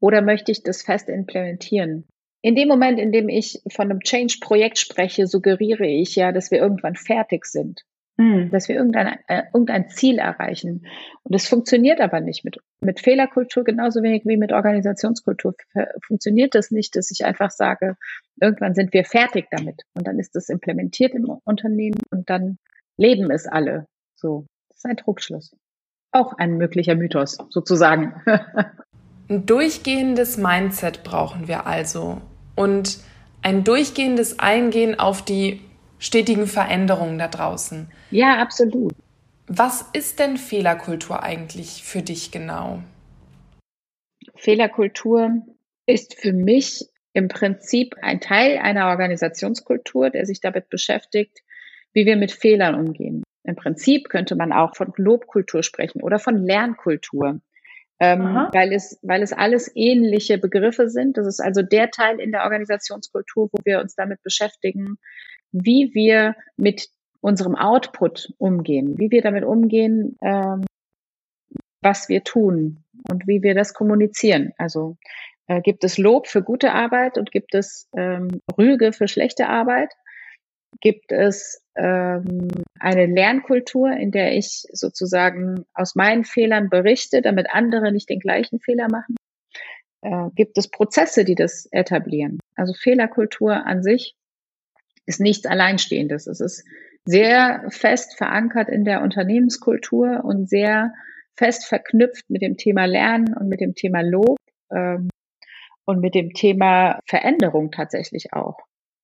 Oder 0.00 0.22
möchte 0.22 0.52
ich 0.52 0.62
das 0.62 0.82
fest 0.82 1.08
implementieren? 1.08 2.04
In 2.42 2.56
dem 2.56 2.68
Moment, 2.68 2.98
in 2.98 3.12
dem 3.12 3.28
ich 3.28 3.62
von 3.70 3.90
einem 3.90 4.00
Change-Projekt 4.00 4.78
spreche, 4.78 5.28
suggeriere 5.28 5.86
ich 5.86 6.16
ja, 6.16 6.32
dass 6.32 6.50
wir 6.50 6.58
irgendwann 6.58 6.96
fertig 6.96 7.46
sind. 7.46 7.82
Mhm. 8.16 8.50
Dass 8.50 8.68
wir 8.68 8.76
irgendein, 8.76 9.18
äh, 9.28 9.44
irgendein 9.54 9.88
Ziel 9.88 10.18
erreichen. 10.18 10.86
Und 11.22 11.34
es 11.34 11.48
funktioniert 11.48 12.00
aber 12.00 12.20
nicht 12.20 12.44
mit, 12.44 12.58
mit 12.80 13.00
Fehlerkultur 13.00 13.64
genauso 13.64 14.02
wenig 14.02 14.24
wie 14.26 14.36
mit 14.36 14.52
Organisationskultur. 14.52 15.54
Funktioniert 16.04 16.54
das 16.54 16.72
nicht, 16.72 16.96
dass 16.96 17.10
ich 17.10 17.24
einfach 17.24 17.50
sage, 17.50 17.96
irgendwann 18.40 18.74
sind 18.74 18.92
wir 18.92 19.04
fertig 19.04 19.46
damit. 19.50 19.82
Und 19.94 20.06
dann 20.06 20.18
ist 20.18 20.34
das 20.34 20.48
implementiert 20.48 21.14
im 21.14 21.24
Unternehmen 21.44 22.00
und 22.10 22.28
dann 22.28 22.58
leben 22.98 23.30
es 23.30 23.46
alle. 23.46 23.86
So. 24.14 24.46
Das 24.68 24.78
ist 24.78 24.86
ein 24.86 24.96
Druckschluss. 24.96 25.56
Auch 26.10 26.34
ein 26.36 26.58
möglicher 26.58 26.96
Mythos, 26.96 27.38
sozusagen. 27.48 28.20
ein 29.32 29.46
durchgehendes 29.46 30.36
Mindset 30.36 31.04
brauchen 31.04 31.48
wir 31.48 31.66
also. 31.66 32.20
Und 32.54 32.98
ein 33.40 33.64
durchgehendes 33.64 34.38
Eingehen 34.38 34.98
auf 34.98 35.24
die 35.24 35.62
stetigen 35.98 36.46
Veränderungen 36.46 37.18
da 37.18 37.28
draußen. 37.28 37.90
Ja, 38.10 38.42
absolut. 38.42 38.92
Was 39.46 39.86
ist 39.94 40.18
denn 40.18 40.36
Fehlerkultur 40.36 41.22
eigentlich 41.22 41.82
für 41.82 42.02
dich 42.02 42.30
genau? 42.30 42.82
Fehlerkultur 44.36 45.30
ist 45.86 46.20
für 46.20 46.32
mich 46.32 46.88
im 47.14 47.28
Prinzip 47.28 47.96
ein 48.02 48.20
Teil 48.20 48.58
einer 48.58 48.88
Organisationskultur, 48.88 50.10
der 50.10 50.26
sich 50.26 50.40
damit 50.40 50.68
beschäftigt, 50.68 51.42
wie 51.94 52.04
wir 52.04 52.16
mit 52.16 52.32
Fehlern 52.32 52.74
umgehen. 52.74 53.22
Im 53.44 53.56
Prinzip 53.56 54.08
könnte 54.10 54.36
man 54.36 54.52
auch 54.52 54.76
von 54.76 54.92
Lobkultur 54.96 55.62
sprechen 55.62 56.02
oder 56.02 56.18
von 56.18 56.36
Lernkultur. 56.36 57.40
Ähm, 58.02 58.48
weil, 58.52 58.72
es, 58.72 58.98
weil 59.02 59.22
es 59.22 59.32
alles 59.32 59.70
ähnliche 59.76 60.36
Begriffe 60.36 60.88
sind. 60.88 61.16
Das 61.16 61.26
ist 61.28 61.38
also 61.38 61.62
der 61.62 61.88
Teil 61.92 62.18
in 62.18 62.32
der 62.32 62.42
Organisationskultur, 62.42 63.48
wo 63.52 63.58
wir 63.64 63.80
uns 63.80 63.94
damit 63.94 64.20
beschäftigen, 64.24 64.98
wie 65.52 65.92
wir 65.94 66.34
mit 66.56 66.88
unserem 67.20 67.54
Output 67.54 68.32
umgehen, 68.38 68.98
wie 68.98 69.12
wir 69.12 69.22
damit 69.22 69.44
umgehen, 69.44 70.18
ähm, 70.20 70.64
was 71.80 72.08
wir 72.08 72.24
tun 72.24 72.82
und 73.08 73.28
wie 73.28 73.44
wir 73.44 73.54
das 73.54 73.72
kommunizieren. 73.72 74.52
Also 74.58 74.96
äh, 75.46 75.60
gibt 75.60 75.84
es 75.84 75.96
Lob 75.96 76.26
für 76.26 76.42
gute 76.42 76.72
Arbeit 76.72 77.18
und 77.18 77.30
gibt 77.30 77.54
es 77.54 77.88
ähm, 77.96 78.40
Rüge 78.58 78.92
für 78.92 79.06
schlechte 79.06 79.48
Arbeit? 79.48 79.92
Gibt 80.80 81.12
es 81.12 81.62
ähm, 81.76 82.48
eine 82.78 83.06
Lernkultur, 83.06 83.92
in 83.92 84.10
der 84.10 84.36
ich 84.36 84.64
sozusagen 84.72 85.64
aus 85.74 85.94
meinen 85.94 86.24
Fehlern 86.24 86.70
berichte, 86.70 87.22
damit 87.22 87.48
andere 87.50 87.92
nicht 87.92 88.08
den 88.08 88.18
gleichen 88.18 88.58
Fehler 88.60 88.88
machen? 88.88 89.16
Äh, 90.02 90.30
gibt 90.34 90.58
es 90.58 90.68
Prozesse, 90.68 91.24
die 91.24 91.34
das 91.34 91.66
etablieren? 91.70 92.40
Also 92.56 92.72
Fehlerkultur 92.74 93.66
an 93.66 93.82
sich 93.82 94.14
ist 95.06 95.20
nichts 95.20 95.46
Alleinstehendes. 95.46 96.26
Es 96.26 96.40
ist 96.40 96.64
sehr 97.04 97.64
fest 97.68 98.16
verankert 98.16 98.68
in 98.68 98.84
der 98.84 99.02
Unternehmenskultur 99.02 100.24
und 100.24 100.48
sehr 100.48 100.92
fest 101.36 101.66
verknüpft 101.66 102.28
mit 102.28 102.42
dem 102.42 102.56
Thema 102.56 102.84
Lernen 102.84 103.34
und 103.34 103.48
mit 103.48 103.60
dem 103.60 103.74
Thema 103.74 104.02
Lob 104.02 104.36
ähm, 104.72 105.08
und 105.84 106.00
mit 106.00 106.14
dem 106.14 106.30
Thema 106.30 107.00
Veränderung 107.06 107.70
tatsächlich 107.70 108.32
auch. 108.32 108.58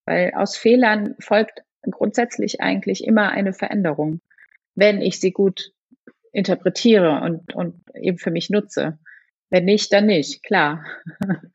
Weil 0.09 0.33
aus 0.35 0.57
Fehlern 0.57 1.17
folgt 1.21 1.63
grundsätzlich 1.83 2.63
eigentlich 2.63 3.05
immer 3.05 3.31
eine 3.31 3.53
Veränderung, 3.53 4.23
wenn 4.75 5.03
ich 5.03 5.21
sie 5.21 5.33
gut 5.33 5.73
interpretiere 6.33 7.21
und, 7.21 7.55
und 7.55 7.83
eben 7.95 8.17
für 8.17 8.31
mich 8.31 8.49
nutze. 8.49 8.99
Wenn 9.51 9.67
nicht, 9.67 9.93
dann 9.93 10.07
nicht, 10.07 10.43
klar. 10.43 10.83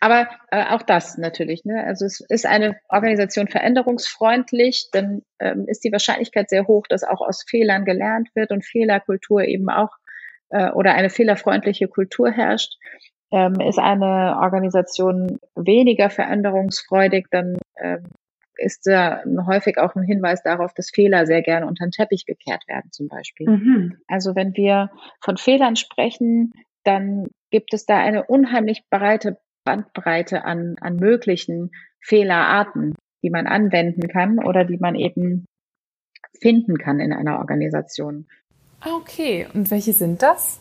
Aber 0.00 0.28
äh, 0.50 0.64
auch 0.70 0.82
das 0.82 1.18
natürlich. 1.18 1.64
Ne? 1.64 1.84
Also 1.84 2.04
es 2.04 2.20
ist 2.20 2.46
eine 2.46 2.76
Organisation 2.88 3.46
veränderungsfreundlich, 3.46 4.88
dann 4.90 5.22
ähm, 5.38 5.66
ist 5.68 5.84
die 5.84 5.92
Wahrscheinlichkeit 5.92 6.50
sehr 6.50 6.66
hoch, 6.66 6.88
dass 6.88 7.04
auch 7.04 7.20
aus 7.20 7.44
Fehlern 7.48 7.84
gelernt 7.84 8.28
wird 8.34 8.50
und 8.50 8.64
Fehlerkultur 8.64 9.44
eben 9.44 9.70
auch 9.70 9.90
äh, 10.50 10.70
oder 10.70 10.94
eine 10.94 11.10
fehlerfreundliche 11.10 11.86
Kultur 11.86 12.32
herrscht. 12.32 12.74
Ähm, 13.30 13.60
ist 13.60 13.78
eine 13.78 14.36
Organisation 14.40 15.38
weniger 15.54 16.10
veränderungsfreudig, 16.10 17.26
dann 17.30 17.56
ähm, 17.84 18.04
ist 18.56 18.86
da 18.86 19.22
häufig 19.46 19.78
auch 19.78 19.94
ein 19.96 20.04
Hinweis 20.04 20.42
darauf, 20.42 20.72
dass 20.74 20.90
Fehler 20.90 21.26
sehr 21.26 21.42
gerne 21.42 21.66
unter 21.66 21.84
den 21.86 21.90
Teppich 21.90 22.24
gekehrt 22.24 22.66
werden, 22.68 22.90
zum 22.92 23.08
Beispiel. 23.08 23.48
Mhm. 23.48 23.98
Also 24.06 24.34
wenn 24.34 24.56
wir 24.56 24.90
von 25.20 25.36
Fehlern 25.36 25.76
sprechen, 25.76 26.52
dann 26.84 27.26
gibt 27.50 27.74
es 27.74 27.86
da 27.86 27.98
eine 27.98 28.24
unheimlich 28.24 28.82
breite 28.90 29.38
Bandbreite 29.64 30.44
an, 30.44 30.76
an 30.80 30.96
möglichen 30.96 31.70
Fehlerarten, 32.00 32.94
die 33.22 33.30
man 33.30 33.46
anwenden 33.46 34.08
kann 34.08 34.38
oder 34.38 34.64
die 34.64 34.76
man 34.76 34.94
eben 34.94 35.46
finden 36.40 36.78
kann 36.78 37.00
in 37.00 37.12
einer 37.12 37.38
Organisation. 37.38 38.26
Ah, 38.80 38.94
okay, 38.96 39.46
und 39.54 39.70
welche 39.70 39.94
sind 39.94 40.22
das? 40.22 40.60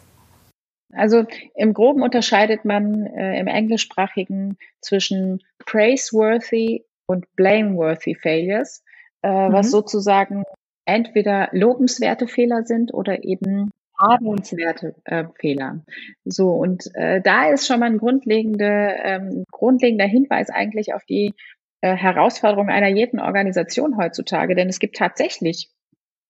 Also 0.93 1.25
im 1.55 1.73
Groben 1.73 2.03
unterscheidet 2.03 2.65
man 2.65 3.05
äh, 3.07 3.39
im 3.39 3.47
Englischsprachigen 3.47 4.57
zwischen 4.79 5.39
praiseworthy 5.65 6.85
und 7.05 7.25
blameworthy 7.35 8.15
failures, 8.15 8.83
äh, 9.21 9.29
mhm. 9.29 9.53
was 9.53 9.71
sozusagen 9.71 10.43
entweder 10.85 11.49
lobenswerte 11.51 12.27
Fehler 12.27 12.63
sind 12.63 12.93
oder 12.93 13.23
eben 13.23 13.71
Habenswerte 13.97 14.95
äh, 15.05 15.25
Fehler. 15.39 15.83
So, 16.25 16.49
und 16.49 16.83
äh, 16.95 17.21
da 17.21 17.49
ist 17.49 17.67
schon 17.67 17.79
mal 17.79 17.87
ein 17.87 17.99
grundlegende, 17.99 18.95
ähm, 19.03 19.45
grundlegender 19.51 20.05
Hinweis 20.05 20.49
eigentlich 20.49 20.93
auf 20.93 21.05
die 21.05 21.33
äh, 21.81 21.95
Herausforderung 21.95 22.69
einer 22.69 22.89
jeden 22.89 23.19
Organisation 23.19 23.97
heutzutage. 23.97 24.55
Denn 24.55 24.67
es 24.67 24.79
gibt 24.79 24.95
tatsächlich, 24.95 25.69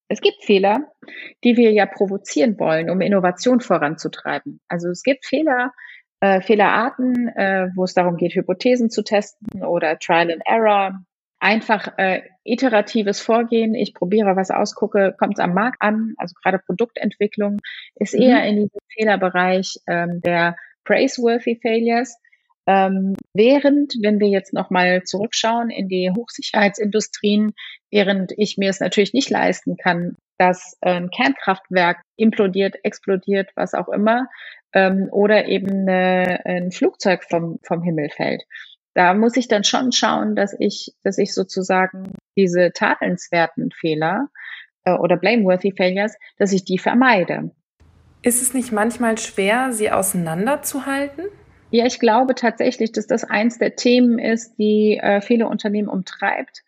es 0.08 0.20
gibt 0.20 0.44
Fehler, 0.44 0.92
die 1.42 1.56
wir 1.56 1.72
ja 1.72 1.86
provozieren 1.86 2.58
wollen, 2.58 2.90
um 2.90 3.00
Innovation 3.00 3.60
voranzutreiben. 3.60 4.60
Also 4.68 4.90
es 4.90 5.02
gibt 5.02 5.24
Fehler, 5.24 5.72
äh, 6.20 6.40
Fehlerarten, 6.40 7.28
äh, 7.28 7.68
wo 7.74 7.84
es 7.84 7.94
darum 7.94 8.16
geht, 8.16 8.34
Hypothesen 8.34 8.90
zu 8.90 9.02
testen 9.02 9.62
oder 9.62 9.98
Trial 9.98 10.32
and 10.32 10.42
Error, 10.44 11.00
einfach 11.38 11.98
äh, 11.98 12.22
iteratives 12.44 13.20
Vorgehen. 13.20 13.74
Ich 13.74 13.94
probiere 13.94 14.34
was 14.34 14.50
aus, 14.50 14.74
gucke, 14.74 15.14
kommt 15.18 15.34
es 15.34 15.44
am 15.44 15.52
Markt 15.54 15.76
an. 15.80 16.14
Also 16.16 16.34
gerade 16.42 16.58
Produktentwicklung 16.58 17.58
ist 17.96 18.14
mhm. 18.14 18.22
eher 18.22 18.44
in 18.44 18.56
diesem 18.56 18.80
Fehlerbereich 18.96 19.76
ähm, 19.86 20.22
der 20.22 20.56
praiseworthy 20.84 21.58
failures. 21.60 22.16
Ähm, 22.66 23.14
während, 23.34 23.94
wenn 24.00 24.20
wir 24.20 24.28
jetzt 24.28 24.54
nochmal 24.54 25.02
zurückschauen 25.02 25.68
in 25.68 25.88
die 25.88 26.10
Hochsicherheitsindustrien, 26.16 27.52
während 27.90 28.32
ich 28.38 28.56
mir 28.56 28.70
es 28.70 28.80
natürlich 28.80 29.12
nicht 29.12 29.28
leisten 29.28 29.76
kann, 29.76 30.16
dass 30.38 30.76
ein 30.80 31.10
Kernkraftwerk 31.10 32.00
implodiert, 32.16 32.76
explodiert, 32.82 33.50
was 33.54 33.74
auch 33.74 33.88
immer, 33.88 34.28
ähm, 34.74 35.08
oder 35.10 35.48
eben 35.48 35.88
eine, 35.88 36.44
ein 36.44 36.70
Flugzeug 36.70 37.24
vom, 37.24 37.58
vom 37.62 37.82
Himmel 37.82 38.10
fällt 38.10 38.42
da 38.94 39.12
muss 39.12 39.36
ich 39.36 39.48
dann 39.48 39.64
schon 39.64 39.92
schauen, 39.92 40.36
dass 40.36 40.54
ich, 40.58 40.94
dass 41.02 41.18
ich 41.18 41.34
sozusagen 41.34 42.12
diese 42.36 42.72
tadelnswerten 42.72 43.70
Fehler 43.72 44.28
äh, 44.84 44.92
oder 44.92 45.16
blameworthy 45.16 45.72
failures, 45.76 46.16
dass 46.38 46.52
ich 46.52 46.64
die 46.64 46.78
vermeide. 46.78 47.50
Ist 48.22 48.40
es 48.40 48.54
nicht 48.54 48.72
manchmal 48.72 49.18
schwer, 49.18 49.72
sie 49.72 49.90
auseinanderzuhalten? 49.90 51.26
Ja, 51.70 51.84
ich 51.86 51.98
glaube 51.98 52.36
tatsächlich, 52.36 52.92
dass 52.92 53.06
das 53.06 53.24
eins 53.24 53.58
der 53.58 53.74
Themen 53.74 54.18
ist, 54.18 54.56
die 54.58 54.96
äh, 54.96 55.20
viele 55.20 55.48
Unternehmen 55.48 55.88
umtreibt, 55.88 56.62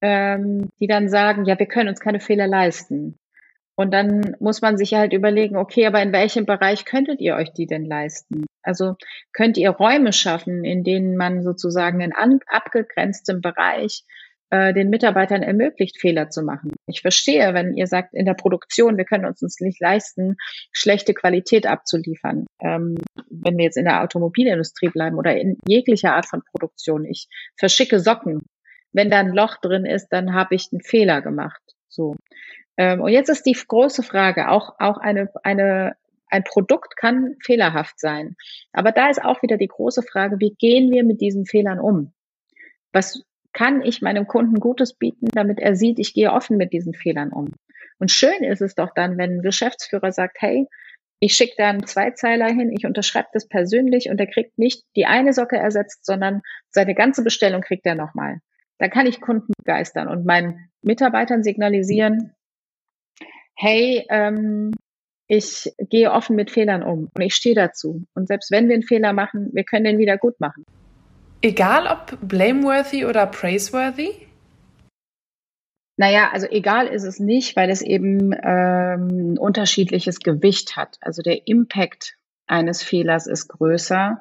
ähm, 0.00 0.70
die 0.78 0.86
dann 0.86 1.08
sagen, 1.08 1.44
ja, 1.44 1.58
wir 1.58 1.66
können 1.66 1.88
uns 1.88 2.00
keine 2.00 2.20
Fehler 2.20 2.46
leisten. 2.46 3.18
Und 3.74 3.92
dann 3.92 4.36
muss 4.38 4.60
man 4.60 4.76
sich 4.76 4.94
halt 4.94 5.12
überlegen, 5.12 5.56
okay, 5.56 5.86
aber 5.86 6.02
in 6.02 6.12
welchem 6.12 6.44
Bereich 6.44 6.84
könntet 6.84 7.20
ihr 7.20 7.36
euch 7.36 7.52
die 7.52 7.66
denn 7.66 7.84
leisten? 7.84 8.46
Also 8.62 8.96
könnt 9.32 9.56
ihr 9.56 9.70
Räume 9.70 10.12
schaffen, 10.12 10.64
in 10.64 10.84
denen 10.84 11.16
man 11.16 11.42
sozusagen 11.42 12.00
in 12.00 12.12
an, 12.12 12.40
abgegrenztem 12.46 13.40
Bereich 13.40 14.04
äh, 14.52 14.74
den 14.74 14.90
Mitarbeitern 14.90 15.42
ermöglicht, 15.42 15.98
Fehler 15.98 16.28
zu 16.28 16.42
machen. 16.42 16.72
Ich 16.86 17.00
verstehe, 17.00 17.54
wenn 17.54 17.74
ihr 17.74 17.86
sagt, 17.86 18.12
in 18.12 18.26
der 18.26 18.34
Produktion, 18.34 18.98
wir 18.98 19.06
können 19.06 19.24
uns 19.24 19.42
uns 19.42 19.58
nicht 19.60 19.80
leisten, 19.80 20.36
schlechte 20.72 21.14
Qualität 21.14 21.66
abzuliefern. 21.66 22.44
Ähm, 22.60 22.96
wenn 23.30 23.56
wir 23.56 23.64
jetzt 23.64 23.78
in 23.78 23.86
der 23.86 24.02
Automobilindustrie 24.02 24.90
bleiben 24.90 25.16
oder 25.16 25.34
in 25.34 25.56
jeglicher 25.66 26.14
Art 26.14 26.26
von 26.26 26.42
Produktion. 26.50 27.06
Ich 27.06 27.28
verschicke 27.56 27.98
Socken. 27.98 28.42
Wenn 28.92 29.08
da 29.08 29.20
ein 29.20 29.32
Loch 29.32 29.56
drin 29.56 29.86
ist, 29.86 30.08
dann 30.10 30.34
habe 30.34 30.54
ich 30.54 30.68
einen 30.70 30.82
Fehler 30.82 31.22
gemacht. 31.22 31.62
So. 31.88 32.16
Ähm, 32.76 33.00
und 33.00 33.10
jetzt 33.10 33.28
ist 33.28 33.44
die 33.46 33.52
große 33.52 34.02
Frage, 34.02 34.48
auch, 34.48 34.74
auch 34.78 34.98
eine, 34.98 35.30
eine, 35.42 35.96
ein 36.28 36.44
Produkt 36.44 36.96
kann 36.96 37.36
fehlerhaft 37.42 37.98
sein. 38.00 38.36
Aber 38.72 38.92
da 38.92 39.10
ist 39.10 39.22
auch 39.22 39.42
wieder 39.42 39.56
die 39.56 39.68
große 39.68 40.02
Frage, 40.02 40.36
wie 40.40 40.54
gehen 40.58 40.90
wir 40.90 41.04
mit 41.04 41.20
diesen 41.20 41.44
Fehlern 41.44 41.78
um? 41.78 42.12
Was 42.92 43.24
kann 43.52 43.82
ich 43.82 44.00
meinem 44.00 44.26
Kunden 44.26 44.60
Gutes 44.60 44.94
bieten, 44.94 45.28
damit 45.34 45.58
er 45.60 45.76
sieht, 45.76 45.98
ich 45.98 46.14
gehe 46.14 46.32
offen 46.32 46.56
mit 46.56 46.72
diesen 46.72 46.94
Fehlern 46.94 47.32
um? 47.32 47.52
Und 47.98 48.10
schön 48.10 48.42
ist 48.42 48.62
es 48.62 48.74
doch 48.74 48.92
dann, 48.94 49.18
wenn 49.18 49.38
ein 49.38 49.42
Geschäftsführer 49.42 50.10
sagt, 50.10 50.38
hey, 50.40 50.66
ich 51.20 51.34
schicke 51.34 51.54
da 51.56 51.68
einen 51.68 51.86
Zweizeiler 51.86 52.48
hin, 52.48 52.72
ich 52.76 52.84
unterschreibe 52.84 53.28
das 53.32 53.46
persönlich 53.46 54.10
und 54.10 54.18
er 54.18 54.26
kriegt 54.26 54.58
nicht 54.58 54.82
die 54.96 55.06
eine 55.06 55.32
Socke 55.32 55.56
ersetzt, 55.56 56.04
sondern 56.04 56.42
seine 56.68 56.96
ganze 56.96 57.22
Bestellung 57.22 57.60
kriegt 57.60 57.86
er 57.86 57.94
nochmal. 57.94 58.40
Da 58.78 58.88
kann 58.88 59.06
ich 59.06 59.20
Kunden 59.20 59.52
begeistern 59.56 60.08
und 60.08 60.26
meinen 60.26 60.68
Mitarbeitern 60.80 61.44
signalisieren, 61.44 62.32
hey, 63.54 64.04
ähm, 64.10 64.72
ich 65.28 65.72
gehe 65.78 66.12
offen 66.12 66.36
mit 66.36 66.50
Fehlern 66.50 66.82
um 66.82 67.08
und 67.14 67.22
ich 67.22 67.34
stehe 67.34 67.54
dazu. 67.54 68.04
Und 68.14 68.28
selbst 68.28 68.50
wenn 68.50 68.68
wir 68.68 68.74
einen 68.74 68.82
Fehler 68.82 69.12
machen, 69.12 69.50
wir 69.52 69.64
können 69.64 69.84
den 69.84 69.98
wieder 69.98 70.18
gut 70.18 70.38
machen. 70.40 70.64
Egal 71.40 71.86
ob 71.86 72.18
blameworthy 72.20 73.04
oder 73.06 73.26
praiseworthy? 73.26 74.12
Naja, 75.96 76.30
also 76.32 76.46
egal 76.50 76.86
ist 76.86 77.04
es 77.04 77.18
nicht, 77.18 77.56
weil 77.56 77.70
es 77.70 77.82
eben 77.82 78.32
ähm, 78.32 79.32
ein 79.32 79.38
unterschiedliches 79.38 80.20
Gewicht 80.20 80.76
hat. 80.76 80.96
Also 81.00 81.22
der 81.22 81.46
Impact 81.46 82.16
eines 82.46 82.82
Fehlers 82.82 83.26
ist 83.26 83.48
größer. 83.48 84.20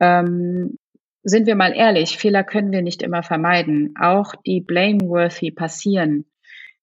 Ähm, 0.00 0.76
sind 1.24 1.46
wir 1.46 1.54
mal 1.54 1.72
ehrlich, 1.74 2.18
Fehler 2.18 2.42
können 2.42 2.72
wir 2.72 2.82
nicht 2.82 3.02
immer 3.02 3.22
vermeiden. 3.22 3.94
Auch 4.00 4.34
die 4.46 4.60
blameworthy 4.60 5.52
passieren. 5.52 6.24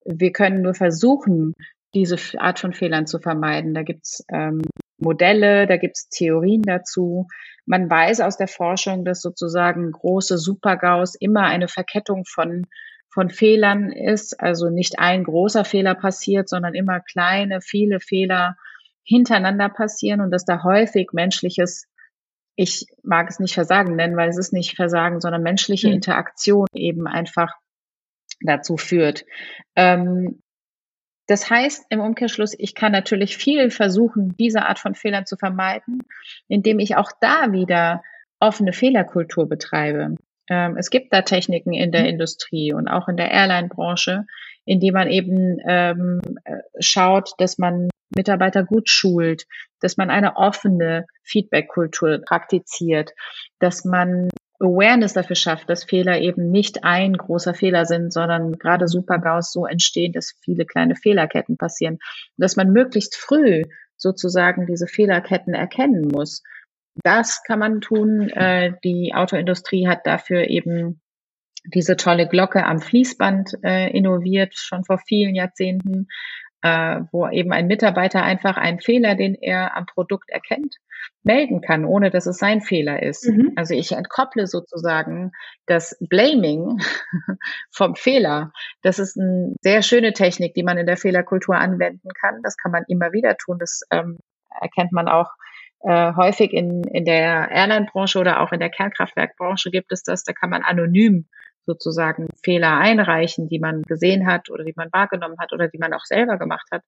Wir 0.05 0.31
können 0.31 0.61
nur 0.61 0.73
versuchen, 0.73 1.53
diese 1.93 2.17
Art 2.39 2.59
von 2.59 2.73
Fehlern 2.73 3.07
zu 3.07 3.19
vermeiden. 3.19 3.73
Da 3.73 3.83
gibt's 3.83 4.23
ähm, 4.31 4.61
Modelle, 4.97 5.65
da 5.67 5.77
gibt's 5.77 6.09
Theorien 6.09 6.61
dazu. 6.61 7.27
Man 7.65 7.89
weiß 7.89 8.21
aus 8.21 8.37
der 8.37 8.47
Forschung, 8.47 9.05
dass 9.05 9.21
sozusagen 9.21 9.91
große 9.91 10.37
Supergaus 10.37 11.15
immer 11.15 11.43
eine 11.43 11.67
Verkettung 11.67 12.25
von, 12.25 12.65
von 13.11 13.29
Fehlern 13.29 13.91
ist. 13.91 14.39
Also 14.39 14.69
nicht 14.69 14.99
ein 14.99 15.23
großer 15.23 15.65
Fehler 15.65 15.95
passiert, 15.95 16.49
sondern 16.49 16.75
immer 16.75 16.99
kleine, 16.99 17.61
viele 17.61 17.99
Fehler 17.99 18.55
hintereinander 19.03 19.69
passieren 19.69 20.21
und 20.21 20.31
dass 20.31 20.45
da 20.45 20.63
häufig 20.63 21.09
menschliches, 21.13 21.87
ich 22.55 22.85
mag 23.01 23.29
es 23.29 23.39
nicht 23.39 23.55
Versagen 23.55 23.95
nennen, 23.95 24.17
weil 24.17 24.29
es 24.29 24.37
ist 24.37 24.53
nicht 24.53 24.75
Versagen, 24.75 25.19
sondern 25.19 25.41
menschliche 25.41 25.87
mhm. 25.87 25.95
Interaktion 25.95 26.67
eben 26.73 27.07
einfach 27.07 27.53
dazu 28.41 28.77
führt. 28.77 29.25
Ähm, 29.75 30.41
das 31.29 31.47
heißt 31.47 31.85
im 31.89 31.99
Umkehrschluss, 31.99 32.55
ich 32.57 32.73
kann 32.73 32.91
natürlich 32.91 33.37
viel 33.37 33.69
versuchen, 33.69 34.35
diese 34.39 34.63
Art 34.63 34.79
von 34.79 34.95
Fehlern 34.95 35.27
zu 35.27 35.37
vermeiden, 35.37 36.01
indem 36.47 36.79
ich 36.79 36.95
auch 36.95 37.11
da 37.21 37.51
wieder 37.51 38.01
offene 38.39 38.73
Fehlerkultur 38.73 39.47
betreibe. 39.47 40.15
Ähm, 40.49 40.75
es 40.75 40.89
gibt 40.89 41.13
da 41.13 41.21
Techniken 41.21 41.73
in 41.73 41.91
der 41.91 42.01
mhm. 42.01 42.07
Industrie 42.07 42.73
und 42.73 42.87
auch 42.87 43.07
in 43.07 43.15
der 43.15 43.29
Airline-Branche, 43.29 44.25
in 44.65 44.79
die 44.79 44.91
man 44.91 45.07
eben 45.07 45.59
ähm, 45.67 46.19
äh, 46.45 46.57
schaut, 46.79 47.33
dass 47.37 47.59
man 47.59 47.89
Mitarbeiter 48.15 48.63
gut 48.63 48.89
schult, 48.89 49.45
dass 49.81 49.97
man 49.97 50.09
eine 50.09 50.35
offene 50.35 51.05
Feedback-Kultur 51.21 52.21
praktiziert, 52.25 53.11
dass 53.59 53.85
man 53.85 54.29
Awareness 54.59 55.13
dafür 55.13 55.35
schafft, 55.35 55.69
dass 55.69 55.85
Fehler 55.85 56.19
eben 56.19 56.51
nicht 56.51 56.83
ein 56.83 57.13
großer 57.13 57.53
Fehler 57.53 57.85
sind, 57.85 58.11
sondern 58.11 58.53
gerade 58.53 58.87
Supergaus 58.87 59.51
so 59.51 59.65
entstehen, 59.65 60.11
dass 60.11 60.35
viele 60.43 60.65
kleine 60.65 60.95
Fehlerketten 60.95 61.57
passieren. 61.57 61.99
dass 62.37 62.55
man 62.55 62.71
möglichst 62.71 63.15
früh 63.15 63.63
sozusagen 63.97 64.65
diese 64.65 64.87
Fehlerketten 64.87 65.53
erkennen 65.53 66.07
muss. 66.07 66.41
Das 67.03 67.43
kann 67.43 67.59
man 67.59 67.81
tun. 67.81 68.29
Äh, 68.29 68.73
die 68.83 69.13
Autoindustrie 69.13 69.87
hat 69.87 70.05
dafür 70.05 70.47
eben 70.47 71.01
diese 71.65 71.97
tolle 71.97 72.27
Glocke 72.27 72.65
am 72.65 72.79
Fließband 72.79 73.57
äh, 73.63 73.89
innoviert, 73.91 74.55
schon 74.55 74.83
vor 74.85 74.97
vielen 74.97 75.35
Jahrzehnten, 75.35 76.07
äh, 76.61 77.01
wo 77.11 77.27
eben 77.29 77.53
ein 77.53 77.67
Mitarbeiter 77.67 78.23
einfach 78.23 78.57
einen 78.57 78.79
Fehler, 78.79 79.15
den 79.15 79.35
er 79.35 79.77
am 79.77 79.85
Produkt 79.85 80.29
erkennt, 80.29 80.75
melden 81.23 81.61
kann, 81.61 81.85
ohne 81.85 82.09
dass 82.09 82.25
es 82.25 82.37
sein 82.37 82.61
Fehler 82.61 83.01
ist. 83.01 83.29
Mhm. 83.29 83.53
Also 83.55 83.73
ich 83.73 83.91
entkopple 83.93 84.47
sozusagen 84.47 85.31
das 85.65 85.97
Blaming 86.01 86.79
vom 87.71 87.95
Fehler. 87.95 88.51
Das 88.81 88.99
ist 88.99 89.17
eine 89.17 89.55
sehr 89.61 89.81
schöne 89.81 90.13
Technik, 90.13 90.53
die 90.53 90.63
man 90.63 90.77
in 90.77 90.85
der 90.85 90.97
Fehlerkultur 90.97 91.55
anwenden 91.55 92.09
kann. 92.19 92.41
Das 92.43 92.57
kann 92.57 92.71
man 92.71 92.83
immer 92.87 93.13
wieder 93.13 93.37
tun. 93.37 93.57
Das 93.59 93.81
ähm, 93.91 94.17
erkennt 94.61 94.91
man 94.91 95.07
auch 95.07 95.31
äh, 95.81 96.13
häufig 96.15 96.51
in, 96.51 96.83
in 96.83 97.05
der 97.05 97.49
Airline-Branche 97.51 98.19
oder 98.19 98.41
auch 98.41 98.51
in 98.51 98.59
der 98.59 98.69
Kernkraftwerkbranche 98.69 99.71
gibt 99.71 99.91
es 99.93 100.03
das. 100.03 100.23
Da 100.23 100.33
kann 100.33 100.49
man 100.49 100.63
anonym 100.63 101.27
sozusagen 101.65 102.27
Fehler 102.43 102.77
einreichen, 102.77 103.47
die 103.47 103.59
man 103.59 103.83
gesehen 103.83 104.25
hat 104.25 104.49
oder 104.49 104.63
die 104.63 104.73
man 104.75 104.89
wahrgenommen 104.91 105.37
hat 105.39 105.53
oder 105.53 105.67
die 105.67 105.77
man 105.77 105.93
auch 105.93 106.05
selber 106.05 106.37
gemacht 106.37 106.67
hat. 106.71 106.83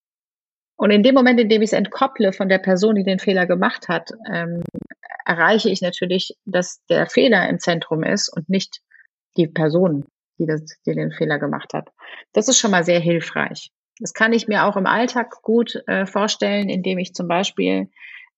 Und 0.75 0.89
in 0.89 1.03
dem 1.03 1.13
Moment, 1.13 1.39
in 1.39 1.49
dem 1.49 1.61
ich 1.61 1.69
es 1.69 1.77
entkopple 1.77 2.33
von 2.33 2.49
der 2.49 2.57
Person, 2.57 2.95
die 2.95 3.03
den 3.03 3.19
Fehler 3.19 3.45
gemacht 3.45 3.87
hat, 3.87 4.09
ähm, 4.31 4.63
erreiche 5.25 5.69
ich 5.69 5.81
natürlich, 5.81 6.35
dass 6.45 6.83
der 6.89 7.05
Fehler 7.07 7.47
im 7.49 7.59
Zentrum 7.59 8.03
ist 8.03 8.29
und 8.35 8.49
nicht 8.49 8.81
die 9.37 9.47
Person, 9.47 10.05
die, 10.39 10.47
das, 10.47 10.63
die 10.85 10.95
den 10.95 11.11
Fehler 11.11 11.37
gemacht 11.37 11.73
hat. 11.73 11.89
Das 12.33 12.47
ist 12.47 12.57
schon 12.57 12.71
mal 12.71 12.83
sehr 12.83 12.99
hilfreich. 12.99 13.71
Das 13.99 14.13
kann 14.13 14.33
ich 14.33 14.47
mir 14.47 14.65
auch 14.65 14.75
im 14.75 14.87
Alltag 14.87 15.41
gut 15.43 15.75
äh, 15.85 16.07
vorstellen, 16.07 16.69
indem 16.69 16.97
ich 16.97 17.13
zum 17.13 17.27
Beispiel 17.27 17.89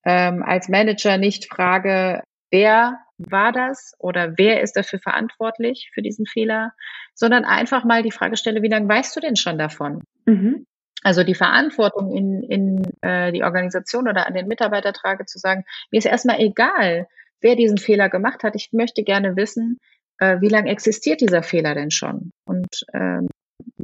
ähm, 0.05 0.43
als 0.43 0.67
Manager 0.67 1.17
nicht 1.17 1.49
frage, 1.49 2.21
wer 2.53 2.99
war 3.17 3.51
das 3.51 3.93
oder 3.97 4.37
wer 4.37 4.61
ist 4.61 4.77
dafür 4.77 4.99
verantwortlich 4.99 5.89
für 5.93 6.03
diesen 6.03 6.27
Fehler, 6.27 6.71
sondern 7.15 7.45
einfach 7.45 7.83
mal 7.83 8.03
die 8.03 8.11
Frage 8.11 8.37
stelle, 8.37 8.61
wie 8.61 8.69
lange 8.69 8.87
weißt 8.87 9.15
du 9.15 9.19
denn 9.19 9.35
schon 9.35 9.57
davon? 9.57 10.03
Mhm. 10.25 10.65
Also 11.01 11.23
die 11.23 11.35
Verantwortung 11.35 12.15
in, 12.15 12.43
in 12.43 12.83
äh, 13.01 13.31
die 13.31 13.43
Organisation 13.43 14.07
oder 14.07 14.27
an 14.27 14.35
den 14.35 14.47
Mitarbeiter 14.47 14.93
trage, 14.93 15.25
zu 15.25 15.39
sagen, 15.39 15.65
mir 15.91 15.97
ist 15.97 16.05
erstmal 16.05 16.39
egal, 16.39 17.07
wer 17.41 17.55
diesen 17.55 17.77
Fehler 17.77 18.07
gemacht 18.07 18.43
hat. 18.43 18.55
Ich 18.55 18.69
möchte 18.71 19.03
gerne 19.03 19.35
wissen, 19.35 19.79
äh, 20.19 20.39
wie 20.39 20.47
lange 20.47 20.69
existiert 20.69 21.21
dieser 21.21 21.43
Fehler 21.43 21.73
denn 21.73 21.91
schon? 21.91 22.31
Und 22.45 22.85
ähm, 22.93 23.27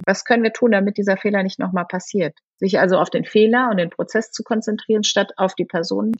was 0.06 0.26
können 0.26 0.44
wir 0.44 0.54
tun, 0.54 0.72
damit 0.72 0.98
dieser 0.98 1.18
Fehler 1.18 1.42
nicht 1.44 1.60
nochmal 1.60 1.86
passiert? 1.86 2.38
Sich 2.58 2.80
also 2.80 2.98
auf 2.98 3.10
den 3.10 3.26
Fehler 3.26 3.70
und 3.72 3.78
den 3.78 3.90
Prozess 3.90 4.32
zu 4.32 4.44
konzentrieren, 4.44 5.04
statt 5.04 5.32
auf 5.38 5.56
die 5.56 5.66
Person, 5.66 6.12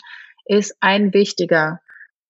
ist 0.46 0.76
ein 0.80 1.14
wichtiger 1.14 1.80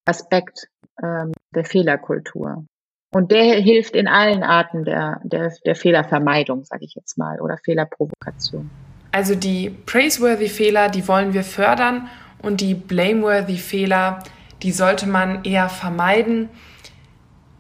Aspekt 0.05 0.67
ähm, 1.01 1.31
der 1.55 1.65
Fehlerkultur. 1.65 2.65
Und 3.11 3.31
der 3.31 3.55
hilft 3.55 3.95
in 3.95 4.07
allen 4.07 4.43
Arten 4.43 4.83
der, 4.85 5.19
der, 5.23 5.51
der 5.65 5.75
Fehlervermeidung, 5.75 6.63
sage 6.63 6.85
ich 6.85 6.93
jetzt 6.95 7.17
mal, 7.17 7.41
oder 7.41 7.57
Fehlerprovokation. 7.57 8.69
Also 9.11 9.33
die 9.33 9.71
praiseworthy 9.71 10.47
Fehler, 10.47 10.89
die 10.89 11.07
wollen 11.07 11.33
wir 11.33 11.43
fördern 11.43 12.07
und 12.43 12.61
die 12.61 12.75
blameworthy 12.75 13.57
Fehler, 13.57 14.19
die 14.61 14.71
sollte 14.71 15.07
man 15.07 15.43
eher 15.43 15.69
vermeiden. 15.69 16.49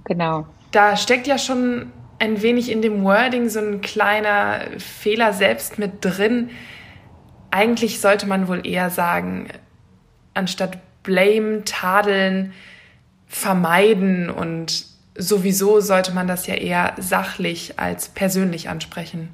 Genau. 0.05 0.45
Da 0.71 0.95
steckt 0.95 1.25
ja 1.25 1.39
schon 1.39 1.91
ein 2.19 2.41
wenig 2.41 2.71
in 2.71 2.81
dem 2.81 3.03
Wording 3.03 3.49
so 3.49 3.59
ein 3.59 3.81
kleiner 3.81 4.59
Fehler 4.77 5.33
selbst 5.33 5.79
mit 5.79 6.05
drin. 6.05 6.51
Eigentlich 7.49 8.01
sollte 8.01 8.27
man 8.27 8.47
wohl 8.47 8.67
eher 8.67 8.91
sagen, 8.91 9.47
anstatt 10.35 10.77
blame, 11.09 11.63
tadeln, 11.65 12.53
vermeiden 13.25 14.29
und 14.29 14.85
sowieso 15.15 15.79
sollte 15.79 16.13
man 16.13 16.27
das 16.27 16.45
ja 16.45 16.53
eher 16.53 16.93
sachlich 16.97 17.79
als 17.79 18.09
persönlich 18.09 18.69
ansprechen. 18.69 19.29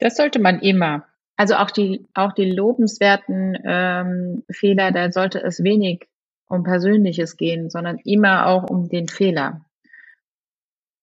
Das 0.00 0.16
sollte 0.16 0.40
man 0.40 0.58
immer. 0.58 1.06
Also 1.36 1.54
auch 1.54 1.70
die, 1.70 2.06
auch 2.12 2.32
die 2.32 2.50
lobenswerten 2.50 3.56
ähm, 3.64 4.42
Fehler, 4.50 4.90
da 4.90 5.12
sollte 5.12 5.40
es 5.40 5.62
wenig 5.62 6.08
um 6.48 6.64
Persönliches 6.64 7.36
gehen, 7.36 7.70
sondern 7.70 7.98
immer 7.98 8.46
auch 8.46 8.68
um 8.68 8.88
den 8.88 9.06
Fehler. 9.06 9.64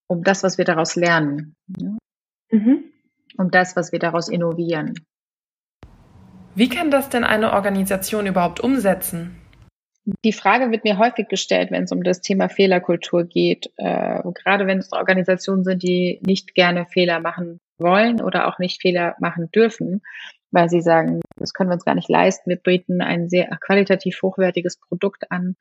Um 0.08 0.24
das, 0.24 0.44
was 0.44 0.58
wir 0.58 0.66
daraus 0.66 0.96
lernen. 0.96 1.56
Ne? 1.68 1.98
Mhm. 2.52 2.84
Um 3.38 3.52
das, 3.52 3.78
was 3.78 3.94
wir 3.94 4.00
daraus 4.00 4.28
innovieren. 4.28 4.96
Wie 6.56 6.70
kann 6.70 6.92
das 6.92 7.10
denn 7.10 7.24
eine 7.24 7.54
Organisation 7.54 8.26
überhaupt 8.28 8.60
umsetzen? 8.60 9.37
Die 10.24 10.32
Frage 10.32 10.72
wird 10.72 10.86
mir 10.86 10.98
häufig 10.98 11.28
gestellt, 11.28 11.70
wenn 11.72 11.84
es 11.84 11.92
um 11.92 12.02
das 12.02 12.22
Thema 12.22 12.48
Fehlerkultur 12.48 13.26
geht. 13.26 13.72
Äh, 13.76 14.22
gerade 14.34 14.66
wenn 14.66 14.78
es 14.78 14.94
Organisationen 14.94 15.66
sind, 15.66 15.84
die 15.84 16.22
nicht 16.26 16.56
gerne 16.56 16.86
Fehler 16.86 17.20
machen 17.20 17.60
wollen 17.78 18.22
oder 18.22 18.48
auch 18.48 18.58
nicht 18.58 18.82
Fehler 18.82 19.16
machen 19.20 19.52
dürfen, 19.52 20.02
weil 20.52 20.70
sie 20.70 20.82
sagen, 20.82 21.20
das 21.36 21.54
können 21.54 21.70
wir 21.70 21.74
uns 21.74 21.84
gar 21.84 21.96
nicht 21.96 22.10
leisten. 22.10 22.50
Wir 22.50 22.58
bieten 22.58 23.02
ein 23.02 23.28
sehr 23.28 23.48
qualitativ 23.60 24.22
hochwertiges 24.22 24.80
Produkt 24.80 25.30
an. 25.30 25.58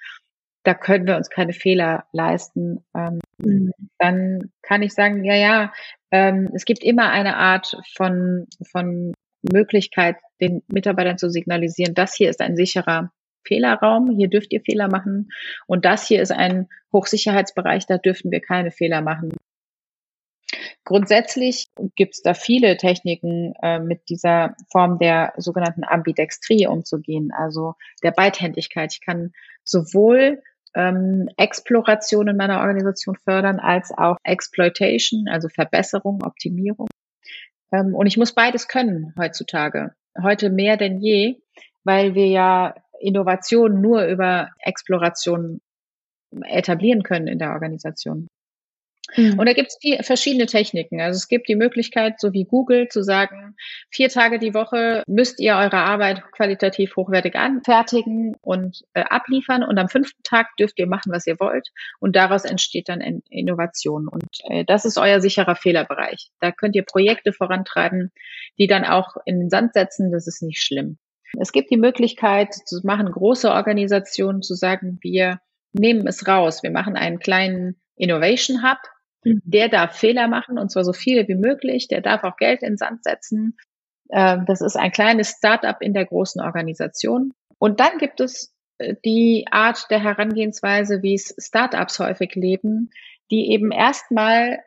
Da 0.62 0.74
können 0.74 1.08
wir 1.08 1.16
uns 1.16 1.28
keine 1.28 1.52
Fehler 1.52 2.04
leisten. 2.12 2.84
Ähm, 2.94 3.18
mhm. 3.38 3.72
Dann 3.98 4.52
kann 4.62 4.82
ich 4.82 4.94
sagen, 4.94 5.24
ja, 5.24 5.34
ja, 5.34 5.72
ähm, 6.12 6.50
es 6.54 6.64
gibt 6.64 6.84
immer 6.84 7.10
eine 7.10 7.36
Art 7.36 7.76
von, 7.96 8.46
von 8.70 9.12
Möglichkeit, 9.42 10.16
den 10.40 10.62
Mitarbeitern 10.68 11.18
zu 11.18 11.30
signalisieren, 11.30 11.94
das 11.94 12.14
hier 12.14 12.30
ist 12.30 12.40
ein 12.40 12.56
sicherer 12.56 13.10
Fehlerraum, 13.46 14.10
hier 14.10 14.28
dürft 14.28 14.52
ihr 14.52 14.60
Fehler 14.60 14.88
machen. 14.88 15.30
Und 15.66 15.84
das 15.84 16.06
hier 16.06 16.22
ist 16.22 16.32
ein 16.32 16.68
Hochsicherheitsbereich, 16.92 17.86
da 17.86 17.98
dürften 17.98 18.30
wir 18.30 18.40
keine 18.40 18.70
Fehler 18.70 19.00
machen. 19.00 19.32
Grundsätzlich 20.84 21.68
gibt 21.96 22.14
es 22.14 22.22
da 22.22 22.32
viele 22.32 22.76
Techniken, 22.76 23.54
äh, 23.60 23.80
mit 23.80 24.08
dieser 24.08 24.54
Form 24.70 24.98
der 24.98 25.32
sogenannten 25.36 25.82
Ambidextrie 25.82 26.68
umzugehen, 26.68 27.32
also 27.36 27.74
der 28.04 28.12
Beidhändigkeit. 28.12 28.92
Ich 28.92 29.00
kann 29.04 29.32
sowohl 29.64 30.42
ähm, 30.76 31.28
Exploration 31.36 32.28
in 32.28 32.36
meiner 32.36 32.60
Organisation 32.60 33.16
fördern, 33.16 33.58
als 33.58 33.90
auch 33.90 34.16
Exploitation, 34.22 35.26
also 35.28 35.48
Verbesserung, 35.48 36.22
Optimierung. 36.22 36.86
Ähm, 37.72 37.94
und 37.94 38.06
ich 38.06 38.16
muss 38.16 38.32
beides 38.32 38.68
können 38.68 39.12
heutzutage, 39.18 39.92
heute 40.22 40.50
mehr 40.50 40.76
denn 40.76 41.00
je, 41.00 41.40
weil 41.82 42.14
wir 42.14 42.28
ja 42.28 42.74
Innovation 43.00 43.80
nur 43.80 44.04
über 44.04 44.50
Exploration 44.58 45.60
etablieren 46.44 47.02
können 47.02 47.28
in 47.28 47.38
der 47.38 47.52
Organisation. 47.52 48.28
Mhm. 49.14 49.38
Und 49.38 49.46
da 49.46 49.52
gibt 49.52 49.68
es 49.70 50.06
verschiedene 50.06 50.46
Techniken. 50.46 51.00
Also 51.00 51.16
es 51.16 51.28
gibt 51.28 51.48
die 51.48 51.54
Möglichkeit, 51.54 52.20
so 52.20 52.32
wie 52.32 52.44
Google, 52.44 52.88
zu 52.88 53.02
sagen, 53.02 53.54
vier 53.90 54.08
Tage 54.08 54.38
die 54.38 54.54
Woche 54.54 55.02
müsst 55.06 55.38
ihr 55.40 55.54
eure 55.54 55.78
Arbeit 55.78 56.22
qualitativ 56.32 56.96
hochwertig 56.96 57.36
anfertigen 57.36 58.36
und 58.40 58.82
äh, 58.94 59.02
abliefern. 59.02 59.62
Und 59.62 59.78
am 59.78 59.88
fünften 59.88 60.22
Tag 60.24 60.48
dürft 60.58 60.78
ihr 60.78 60.86
machen, 60.86 61.12
was 61.12 61.26
ihr 61.26 61.38
wollt. 61.38 61.68
Und 62.00 62.16
daraus 62.16 62.44
entsteht 62.44 62.88
dann 62.88 63.00
Innovation. 63.30 64.08
Und 64.08 64.40
äh, 64.44 64.64
das 64.64 64.84
ist 64.84 64.98
euer 64.98 65.20
sicherer 65.20 65.56
Fehlerbereich. 65.56 66.30
Da 66.40 66.50
könnt 66.50 66.74
ihr 66.74 66.84
Projekte 66.84 67.32
vorantreiben, 67.32 68.10
die 68.58 68.66
dann 68.66 68.84
auch 68.84 69.16
in 69.24 69.38
den 69.38 69.50
Sand 69.50 69.74
setzen. 69.74 70.10
Das 70.10 70.26
ist 70.26 70.42
nicht 70.42 70.62
schlimm. 70.62 70.98
Es 71.38 71.52
gibt 71.52 71.70
die 71.70 71.76
Möglichkeit 71.76 72.54
zu 72.54 72.80
machen, 72.84 73.10
große 73.10 73.50
Organisationen 73.50 74.42
zu 74.42 74.54
sagen, 74.54 74.98
wir 75.00 75.40
nehmen 75.72 76.06
es 76.06 76.26
raus. 76.26 76.62
Wir 76.62 76.70
machen 76.70 76.96
einen 76.96 77.18
kleinen 77.18 77.76
Innovation 77.96 78.62
Hub. 78.62 78.78
Mhm. 79.24 79.42
Der 79.44 79.68
darf 79.68 79.96
Fehler 79.96 80.28
machen 80.28 80.58
und 80.58 80.70
zwar 80.70 80.84
so 80.84 80.92
viele 80.92 81.26
wie 81.28 81.34
möglich. 81.34 81.88
Der 81.88 82.00
darf 82.00 82.24
auch 82.24 82.36
Geld 82.36 82.62
in 82.62 82.76
Sand 82.76 83.04
setzen. 83.04 83.56
Ähm, 84.10 84.44
das 84.46 84.60
ist 84.60 84.76
ein 84.76 84.92
kleines 84.92 85.30
Startup 85.30 85.76
in 85.80 85.94
der 85.94 86.06
großen 86.06 86.40
Organisation. 86.40 87.32
Und 87.58 87.80
dann 87.80 87.98
gibt 87.98 88.20
es 88.20 88.54
äh, 88.78 88.94
die 89.04 89.46
Art 89.50 89.90
der 89.90 90.02
Herangehensweise, 90.02 91.02
wie 91.02 91.14
es 91.14 91.34
Startups 91.38 91.98
häufig 91.98 92.34
leben, 92.34 92.90
die 93.30 93.50
eben 93.50 93.72
erstmal 93.72 94.60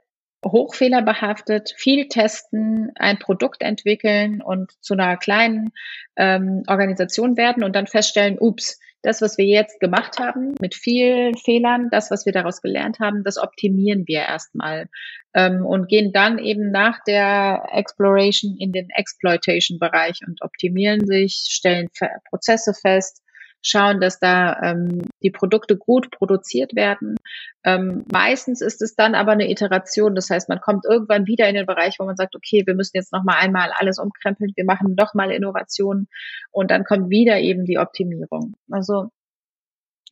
hochfehlerbehaftet, 0.46 1.74
viel 1.78 2.08
testen, 2.08 2.92
ein 2.96 3.20
Produkt 3.20 3.62
entwickeln 3.62 4.42
und 4.42 4.72
zu 4.82 4.94
einer 4.94 5.18
kleinen 5.18 5.72
ähm, 6.16 6.64
Organisation 6.68 7.38
werden 7.38 7.64
und 7.64 7.76
dann 7.76 7.88
feststellen, 7.88 8.38
ups, 8.40 8.80
das, 9.02 9.22
was 9.22 9.38
wir 9.38 9.46
jetzt 9.46 9.80
gemacht 9.80 10.20
haben, 10.20 10.56
mit 10.60 10.76
vielen 10.76 11.38
Fehlern, 11.38 11.88
das, 11.90 12.12
was 12.12 12.26
wir 12.26 12.34
daraus 12.34 12.62
gelernt 12.62 13.00
haben, 13.00 13.24
das 13.24 13.38
optimieren 13.38 14.04
wir 14.08 14.20
erstmal 14.20 14.90
ähm, 15.34 15.66
und 15.66 15.88
gehen 15.88 16.12
dann 16.12 16.38
eben 16.38 16.72
nach 16.72 17.00
der 17.06 17.64
Exploration 17.72 18.58
in 18.60 18.72
den 18.74 18.90
Exploitation-Bereich 18.90 20.20
und 20.28 20.42
optimieren 20.42 21.06
sich, 21.06 21.46
stellen 21.50 21.88
Prozesse 22.30 22.74
fest, 22.74 23.22
schauen, 23.62 24.00
dass 24.00 24.20
da 24.20 24.62
ähm, 24.62 25.02
die 25.22 25.32
Produkte 25.32 25.78
gut 25.78 26.12
produziert 26.12 26.76
werden. 26.76 27.16
Ähm, 27.64 28.06
meistens 28.12 28.62
ist 28.62 28.82
es 28.82 28.96
dann 28.96 29.16
aber 29.16 29.34
eine 29.34 29.50
Iteration. 29.50 30.16
Das 30.16 30.30
heißt, 30.30 30.50
man 30.50 30.62
kommt 30.62 30.86
irgendwann 30.86 31.28
wieder 31.28 31.48
in 31.50 31.56
den 31.56 31.66
Bereich, 31.66 31.96
wo 32.00 32.06
man 32.06 32.16
sagt, 32.16 32.36
okay, 32.36 32.64
wir 32.66 32.76
müssen 32.76 32.96
jetzt 32.96 33.12
noch 33.12 33.24
mal 33.24 33.38
einmal 33.38 33.72
alles 33.78 34.00
umkrempeln, 34.00 34.54
wir 34.56 34.66
machen 34.66 34.96
noch 34.98 35.14
mal 35.14 35.32
Innovationen 35.32 36.08
und 36.52 36.72
dann 36.72 36.84
kommt 36.84 37.10
wieder 37.10 37.40
eben 37.40 37.66
die 37.66 37.78
Optimierung. 37.78 38.56
Also 38.72 39.10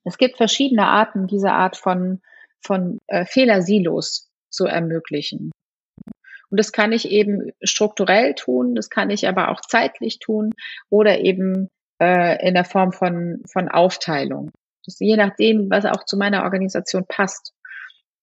es 0.03 0.17
gibt 0.17 0.37
verschiedene 0.37 0.87
Arten, 0.87 1.27
diese 1.27 1.51
Art 1.51 1.77
von 1.77 2.21
von 2.61 2.99
äh, 3.07 3.25
Fehlersilos 3.25 4.29
zu 4.49 4.65
ermöglichen. 4.65 5.51
Und 6.49 6.59
das 6.59 6.71
kann 6.71 6.91
ich 6.93 7.09
eben 7.09 7.51
strukturell 7.61 8.33
tun, 8.35 8.73
das 8.75 8.89
kann 8.89 9.09
ich 9.09 9.27
aber 9.27 9.49
auch 9.49 9.61
zeitlich 9.61 10.19
tun 10.19 10.53
oder 10.89 11.19
eben 11.19 11.69
äh, 12.01 12.45
in 12.47 12.53
der 12.53 12.65
Form 12.65 12.91
von, 12.91 13.41
von 13.51 13.69
Aufteilung. 13.69 14.51
Das 14.85 14.99
je 14.99 15.17
nachdem, 15.17 15.69
was 15.69 15.85
auch 15.85 16.05
zu 16.05 16.17
meiner 16.17 16.43
Organisation 16.43 17.05
passt, 17.07 17.53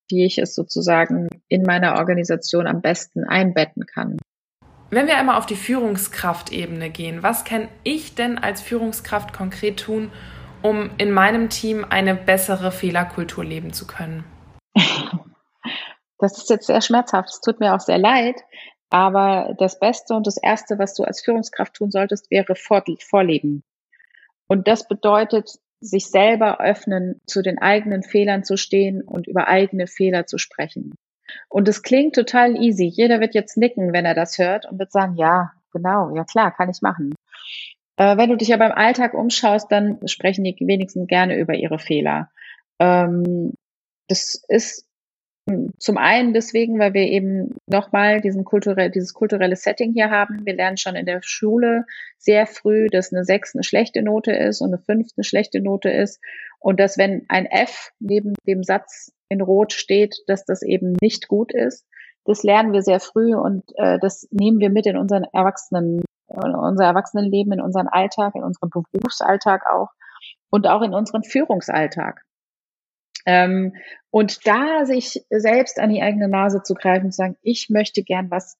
wie 0.08 0.24
ich 0.24 0.38
es 0.38 0.54
sozusagen 0.54 1.28
in 1.48 1.62
meiner 1.62 1.98
Organisation 1.98 2.66
am 2.66 2.80
besten 2.80 3.24
einbetten 3.24 3.86
kann. 3.86 4.18
Wenn 4.90 5.06
wir 5.06 5.16
einmal 5.16 5.38
auf 5.38 5.46
die 5.46 5.56
Führungskraftebene 5.56 6.90
gehen, 6.90 7.22
was 7.22 7.44
kann 7.44 7.68
ich 7.82 8.14
denn 8.14 8.38
als 8.38 8.60
Führungskraft 8.60 9.32
konkret 9.32 9.80
tun, 9.80 10.12
um 10.62 10.90
in 10.98 11.10
meinem 11.10 11.48
Team 11.48 11.84
eine 11.88 12.14
bessere 12.14 12.70
Fehlerkultur 12.70 13.44
leben 13.44 13.72
zu 13.72 13.86
können? 13.86 14.24
Das 16.18 16.38
ist 16.38 16.48
jetzt 16.48 16.68
sehr 16.68 16.80
schmerzhaft. 16.80 17.28
Es 17.28 17.40
tut 17.40 17.60
mir 17.60 17.74
auch 17.74 17.80
sehr 17.80 17.98
leid. 17.98 18.36
Aber 18.94 19.56
das 19.58 19.80
Beste 19.80 20.14
und 20.14 20.24
das 20.24 20.36
Erste, 20.36 20.78
was 20.78 20.94
du 20.94 21.02
als 21.02 21.20
Führungskraft 21.20 21.74
tun 21.74 21.90
solltest, 21.90 22.30
wäre 22.30 22.54
Vorleben. 22.54 23.64
Und 24.46 24.68
das 24.68 24.86
bedeutet, 24.86 25.50
sich 25.80 26.06
selber 26.06 26.60
öffnen, 26.60 27.20
zu 27.26 27.42
den 27.42 27.58
eigenen 27.58 28.04
Fehlern 28.04 28.44
zu 28.44 28.56
stehen 28.56 29.02
und 29.02 29.26
über 29.26 29.48
eigene 29.48 29.88
Fehler 29.88 30.28
zu 30.28 30.38
sprechen. 30.38 30.94
Und 31.48 31.66
es 31.66 31.82
klingt 31.82 32.14
total 32.14 32.54
easy. 32.54 32.84
Jeder 32.84 33.18
wird 33.18 33.34
jetzt 33.34 33.56
nicken, 33.56 33.92
wenn 33.92 34.04
er 34.04 34.14
das 34.14 34.38
hört 34.38 34.64
und 34.70 34.78
wird 34.78 34.92
sagen, 34.92 35.16
ja, 35.16 35.50
genau, 35.72 36.14
ja 36.14 36.22
klar, 36.22 36.54
kann 36.54 36.70
ich 36.70 36.80
machen. 36.80 37.16
Äh, 37.96 38.16
wenn 38.16 38.30
du 38.30 38.36
dich 38.36 38.54
aber 38.54 38.66
im 38.66 38.78
Alltag 38.78 39.14
umschaust, 39.14 39.72
dann 39.72 40.06
sprechen 40.06 40.44
die 40.44 40.54
wenigsten 40.60 41.08
gerne 41.08 41.36
über 41.36 41.54
ihre 41.54 41.80
Fehler. 41.80 42.30
Ähm, 42.78 43.54
das 44.06 44.40
ist 44.46 44.86
zum 45.78 45.98
einen 45.98 46.32
deswegen, 46.32 46.78
weil 46.78 46.94
wir 46.94 47.02
eben 47.02 47.54
nochmal 47.66 48.22
kulturell, 48.44 48.90
dieses 48.90 49.12
kulturelle 49.12 49.56
Setting 49.56 49.92
hier 49.92 50.10
haben. 50.10 50.40
Wir 50.44 50.54
lernen 50.54 50.78
schon 50.78 50.96
in 50.96 51.04
der 51.04 51.20
Schule 51.22 51.84
sehr 52.16 52.46
früh, 52.46 52.88
dass 52.88 53.12
eine 53.12 53.24
6 53.24 53.54
eine 53.54 53.62
schlechte 53.62 54.02
Note 54.02 54.32
ist 54.32 54.62
und 54.62 54.68
eine 54.68 54.78
5 54.78 55.08
eine 55.16 55.24
schlechte 55.24 55.60
Note 55.60 55.90
ist. 55.90 56.20
Und 56.60 56.80
dass 56.80 56.96
wenn 56.96 57.26
ein 57.28 57.44
F 57.44 57.90
neben 58.00 58.32
dem 58.46 58.62
Satz 58.62 59.12
in 59.28 59.42
Rot 59.42 59.72
steht, 59.72 60.16
dass 60.26 60.46
das 60.46 60.62
eben 60.62 60.96
nicht 61.02 61.28
gut 61.28 61.52
ist. 61.52 61.86
Das 62.24 62.42
lernen 62.42 62.72
wir 62.72 62.80
sehr 62.80 63.00
früh 63.00 63.34
und 63.34 63.64
äh, 63.76 63.98
das 64.00 64.26
nehmen 64.30 64.58
wir 64.60 64.70
mit 64.70 64.86
in 64.86 64.96
unseren 64.96 65.24
Erwachsenen, 65.24 66.02
in 66.28 66.54
unser 66.54 66.86
Erwachsenenleben, 66.86 67.52
in 67.52 67.60
unseren 67.60 67.88
Alltag, 67.88 68.34
in 68.34 68.44
unseren 68.44 68.70
Berufsalltag 68.70 69.66
auch 69.70 69.90
und 70.50 70.66
auch 70.66 70.80
in 70.80 70.94
unseren 70.94 71.22
Führungsalltag. 71.22 72.22
Ähm, 73.26 73.74
und 74.10 74.46
da 74.46 74.84
sich 74.84 75.24
selbst 75.30 75.80
an 75.80 75.90
die 75.90 76.02
eigene 76.02 76.28
Nase 76.28 76.62
zu 76.62 76.74
greifen 76.74 77.06
und 77.06 77.12
zu 77.12 77.16
sagen, 77.16 77.36
ich 77.42 77.68
möchte 77.70 78.02
gern 78.02 78.30
was 78.30 78.56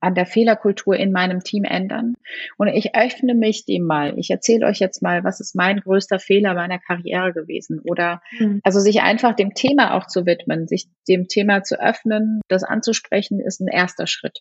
an 0.00 0.14
der 0.14 0.26
Fehlerkultur 0.26 0.96
in 0.96 1.12
meinem 1.12 1.40
Team 1.40 1.64
ändern. 1.64 2.14
Und 2.56 2.68
ich 2.68 2.94
öffne 2.94 3.34
mich 3.34 3.66
dem 3.66 3.84
mal. 3.84 4.18
Ich 4.18 4.30
erzähle 4.30 4.66
euch 4.66 4.78
jetzt 4.78 5.02
mal, 5.02 5.24
was 5.24 5.40
ist 5.40 5.54
mein 5.54 5.80
größter 5.80 6.18
Fehler 6.18 6.54
meiner 6.54 6.78
Karriere 6.78 7.32
gewesen. 7.32 7.80
Oder 7.80 8.22
mhm. 8.38 8.60
also 8.64 8.80
sich 8.80 9.02
einfach 9.02 9.36
dem 9.36 9.54
Thema 9.54 9.94
auch 9.94 10.06
zu 10.06 10.26
widmen, 10.26 10.66
sich 10.66 10.88
dem 11.06 11.28
Thema 11.28 11.62
zu 11.62 11.80
öffnen, 11.80 12.40
das 12.48 12.64
anzusprechen, 12.64 13.40
ist 13.40 13.60
ein 13.60 13.68
erster 13.68 14.06
Schritt. 14.06 14.40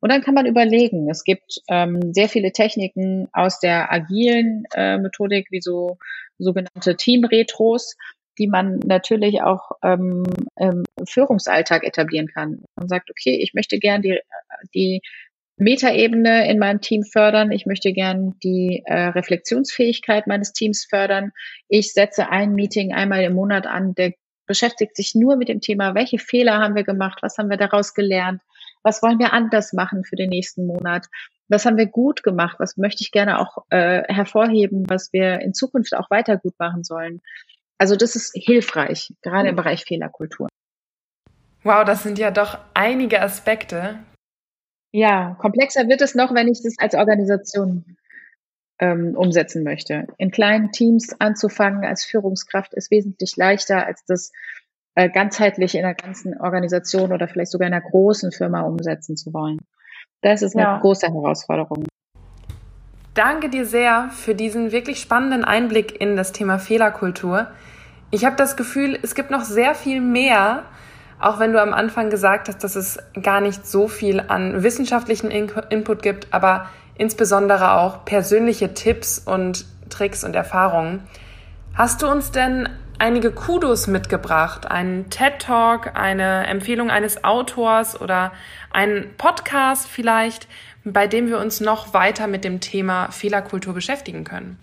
Und 0.00 0.10
dann 0.10 0.22
kann 0.22 0.34
man 0.34 0.46
überlegen, 0.46 1.08
es 1.08 1.24
gibt 1.24 1.60
ähm, 1.68 2.12
sehr 2.12 2.28
viele 2.28 2.52
Techniken 2.52 3.28
aus 3.32 3.58
der 3.60 3.92
agilen 3.92 4.64
äh, 4.74 4.98
Methodik, 4.98 5.46
wie 5.50 5.60
so 5.60 5.98
sogenannte 6.38 6.96
Team-Retros, 6.96 7.96
die 8.38 8.48
man 8.48 8.80
natürlich 8.80 9.42
auch 9.42 9.72
ähm, 9.82 10.24
im 10.56 10.84
Führungsalltag 11.08 11.84
etablieren 11.84 12.28
kann. 12.28 12.62
Man 12.76 12.88
sagt, 12.88 13.10
okay, 13.10 13.38
ich 13.42 13.54
möchte 13.54 13.78
gern 13.78 14.02
die, 14.02 14.18
die 14.74 15.00
Metaebene 15.56 16.50
in 16.50 16.58
meinem 16.58 16.80
Team 16.80 17.04
fördern. 17.04 17.52
Ich 17.52 17.66
möchte 17.66 17.92
gern 17.92 18.34
die 18.42 18.82
äh, 18.86 19.08
Reflexionsfähigkeit 19.08 20.26
meines 20.26 20.52
Teams 20.52 20.86
fördern. 20.88 21.30
Ich 21.68 21.92
setze 21.92 22.28
ein 22.28 22.54
Meeting 22.54 22.92
einmal 22.92 23.22
im 23.22 23.34
Monat 23.34 23.66
an, 23.66 23.94
der 23.94 24.12
beschäftigt 24.46 24.96
sich 24.96 25.14
nur 25.14 25.36
mit 25.36 25.48
dem 25.48 25.60
Thema, 25.60 25.94
welche 25.94 26.18
Fehler 26.18 26.58
haben 26.58 26.74
wir 26.74 26.84
gemacht, 26.84 27.20
was 27.22 27.38
haben 27.38 27.50
wir 27.50 27.56
daraus 27.56 27.94
gelernt, 27.94 28.42
was 28.82 29.02
wollen 29.02 29.18
wir 29.18 29.32
anders 29.32 29.72
machen 29.72 30.04
für 30.04 30.16
den 30.16 30.28
nächsten 30.28 30.66
Monat, 30.66 31.06
was 31.48 31.64
haben 31.64 31.76
wir 31.76 31.86
gut 31.86 32.22
gemacht, 32.22 32.56
was 32.58 32.76
möchte 32.76 33.02
ich 33.02 33.10
gerne 33.10 33.38
auch 33.38 33.64
äh, 33.70 34.02
hervorheben, 34.12 34.84
was 34.88 35.12
wir 35.12 35.40
in 35.40 35.54
Zukunft 35.54 35.94
auch 35.94 36.10
weiter 36.10 36.36
gut 36.36 36.54
machen 36.58 36.84
sollen. 36.84 37.20
Also 37.78 37.96
das 37.96 38.16
ist 38.16 38.32
hilfreich, 38.34 39.12
gerade 39.22 39.48
im 39.48 39.56
Bereich 39.56 39.84
Fehlerkultur. 39.84 40.48
Wow, 41.62 41.84
das 41.84 42.02
sind 42.02 42.18
ja 42.18 42.30
doch 42.30 42.58
einige 42.74 43.20
Aspekte. 43.20 43.98
Ja, 44.92 45.34
komplexer 45.40 45.88
wird 45.88 46.02
es 46.02 46.14
noch, 46.14 46.34
wenn 46.34 46.48
ich 46.48 46.62
das 46.62 46.76
als 46.78 46.94
Organisation 46.94 47.96
ähm, 48.78 49.16
umsetzen 49.16 49.64
möchte. 49.64 50.06
In 50.18 50.30
kleinen 50.30 50.72
Teams 50.72 51.18
anzufangen 51.18 51.84
als 51.84 52.04
Führungskraft 52.04 52.74
ist 52.74 52.90
wesentlich 52.90 53.36
leichter, 53.36 53.86
als 53.86 54.04
das 54.04 54.30
äh, 54.94 55.08
ganzheitlich 55.10 55.74
in 55.74 55.84
einer 55.84 55.94
ganzen 55.94 56.38
Organisation 56.38 57.12
oder 57.12 57.28
vielleicht 57.28 57.50
sogar 57.50 57.66
in 57.66 57.74
einer 57.74 57.88
großen 57.88 58.30
Firma 58.30 58.62
umsetzen 58.62 59.16
zu 59.16 59.32
wollen. 59.32 59.58
Das 60.20 60.42
ist 60.42 60.54
eine 60.54 60.64
ja. 60.64 60.78
große 60.78 61.06
Herausforderung. 61.06 61.84
Danke 63.14 63.48
dir 63.48 63.64
sehr 63.64 64.10
für 64.10 64.34
diesen 64.34 64.72
wirklich 64.72 65.00
spannenden 65.00 65.44
Einblick 65.44 66.00
in 66.00 66.16
das 66.16 66.32
Thema 66.32 66.58
Fehlerkultur. 66.58 67.46
Ich 68.10 68.24
habe 68.24 68.34
das 68.34 68.56
Gefühl, 68.56 68.98
es 69.02 69.14
gibt 69.14 69.30
noch 69.30 69.44
sehr 69.44 69.76
viel 69.76 70.00
mehr, 70.00 70.64
auch 71.20 71.38
wenn 71.38 71.52
du 71.52 71.62
am 71.62 71.72
Anfang 71.72 72.10
gesagt 72.10 72.48
hast, 72.48 72.64
dass 72.64 72.74
es 72.74 72.98
gar 73.22 73.40
nicht 73.40 73.68
so 73.68 73.86
viel 73.86 74.18
an 74.18 74.64
wissenschaftlichen 74.64 75.30
In 75.30 75.48
Input 75.70 76.02
gibt, 76.02 76.26
aber 76.32 76.68
insbesondere 76.96 77.74
auch 77.74 78.04
persönliche 78.04 78.74
Tipps 78.74 79.20
und 79.20 79.64
Tricks 79.90 80.24
und 80.24 80.34
Erfahrungen. 80.34 81.04
Hast 81.72 82.02
du 82.02 82.08
uns 82.08 82.32
denn 82.32 82.68
einige 82.98 83.30
Kudos 83.30 83.86
mitgebracht? 83.86 84.68
Einen 84.68 85.08
TED 85.10 85.38
Talk, 85.38 85.92
eine 85.94 86.48
Empfehlung 86.48 86.90
eines 86.90 87.22
Autors 87.22 88.00
oder 88.00 88.32
einen 88.72 89.16
Podcast 89.16 89.86
vielleicht, 89.86 90.48
bei 90.84 91.06
dem 91.06 91.28
wir 91.28 91.38
uns 91.38 91.60
noch 91.60 91.94
weiter 91.94 92.26
mit 92.26 92.44
dem 92.44 92.60
Thema 92.60 93.10
Fehlerkultur 93.10 93.74
beschäftigen 93.74 94.24
können? 94.24 94.58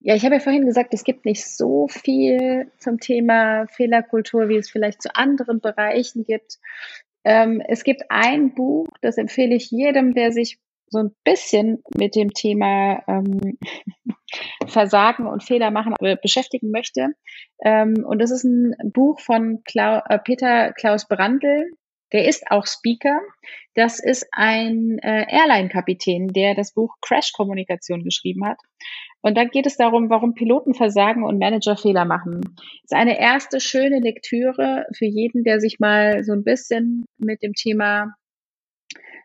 Ja, 0.00 0.14
ich 0.14 0.24
habe 0.24 0.36
ja 0.36 0.40
vorhin 0.40 0.64
gesagt, 0.64 0.94
es 0.94 1.04
gibt 1.04 1.24
nicht 1.24 1.44
so 1.44 1.88
viel 1.88 2.70
zum 2.78 3.00
Thema 3.00 3.66
Fehlerkultur, 3.66 4.48
wie 4.48 4.56
es 4.56 4.70
vielleicht 4.70 5.02
zu 5.02 5.14
anderen 5.14 5.60
Bereichen 5.60 6.24
gibt. 6.24 6.58
Ähm, 7.24 7.60
es 7.66 7.82
gibt 7.82 8.04
ein 8.08 8.54
Buch, 8.54 8.86
das 9.00 9.18
empfehle 9.18 9.54
ich 9.54 9.70
jedem, 9.70 10.14
der 10.14 10.32
sich 10.32 10.58
so 10.90 11.00
ein 11.00 11.14
bisschen 11.24 11.82
mit 11.96 12.14
dem 12.14 12.32
Thema 12.32 13.02
ähm, 13.08 13.58
Versagen 14.66 15.26
und 15.26 15.42
Fehler 15.42 15.70
machen 15.70 15.94
äh, 16.00 16.16
beschäftigen 16.20 16.70
möchte. 16.70 17.08
Ähm, 17.62 18.04
und 18.06 18.20
das 18.20 18.30
ist 18.30 18.44
ein 18.44 18.74
Buch 18.92 19.20
von 19.20 19.62
Klau 19.64 20.00
äh, 20.08 20.18
Peter 20.18 20.72
Klaus 20.72 21.08
Brandl. 21.08 21.70
Der 22.12 22.26
ist 22.26 22.50
auch 22.50 22.66
Speaker. 22.66 23.20
Das 23.74 24.00
ist 24.00 24.26
ein 24.32 24.98
äh, 24.98 25.26
Airline-Kapitän, 25.28 26.28
der 26.28 26.54
das 26.54 26.72
Buch 26.72 26.94
Crash 27.00 27.32
Kommunikation 27.32 28.02
geschrieben 28.02 28.46
hat. 28.46 28.58
Und 29.20 29.36
da 29.36 29.44
geht 29.44 29.66
es 29.66 29.76
darum, 29.76 30.10
warum 30.10 30.34
Piloten 30.34 30.74
versagen 30.74 31.24
und 31.24 31.38
Manager 31.38 31.76
Fehler 31.76 32.04
machen. 32.04 32.40
Ist 32.84 32.94
eine 32.94 33.18
erste 33.18 33.60
schöne 33.60 33.98
Lektüre 33.98 34.86
für 34.96 35.06
jeden, 35.06 35.44
der 35.44 35.60
sich 35.60 35.80
mal 35.80 36.22
so 36.24 36.32
ein 36.32 36.44
bisschen 36.44 37.04
mit 37.18 37.42
dem 37.42 37.52
Thema 37.54 38.14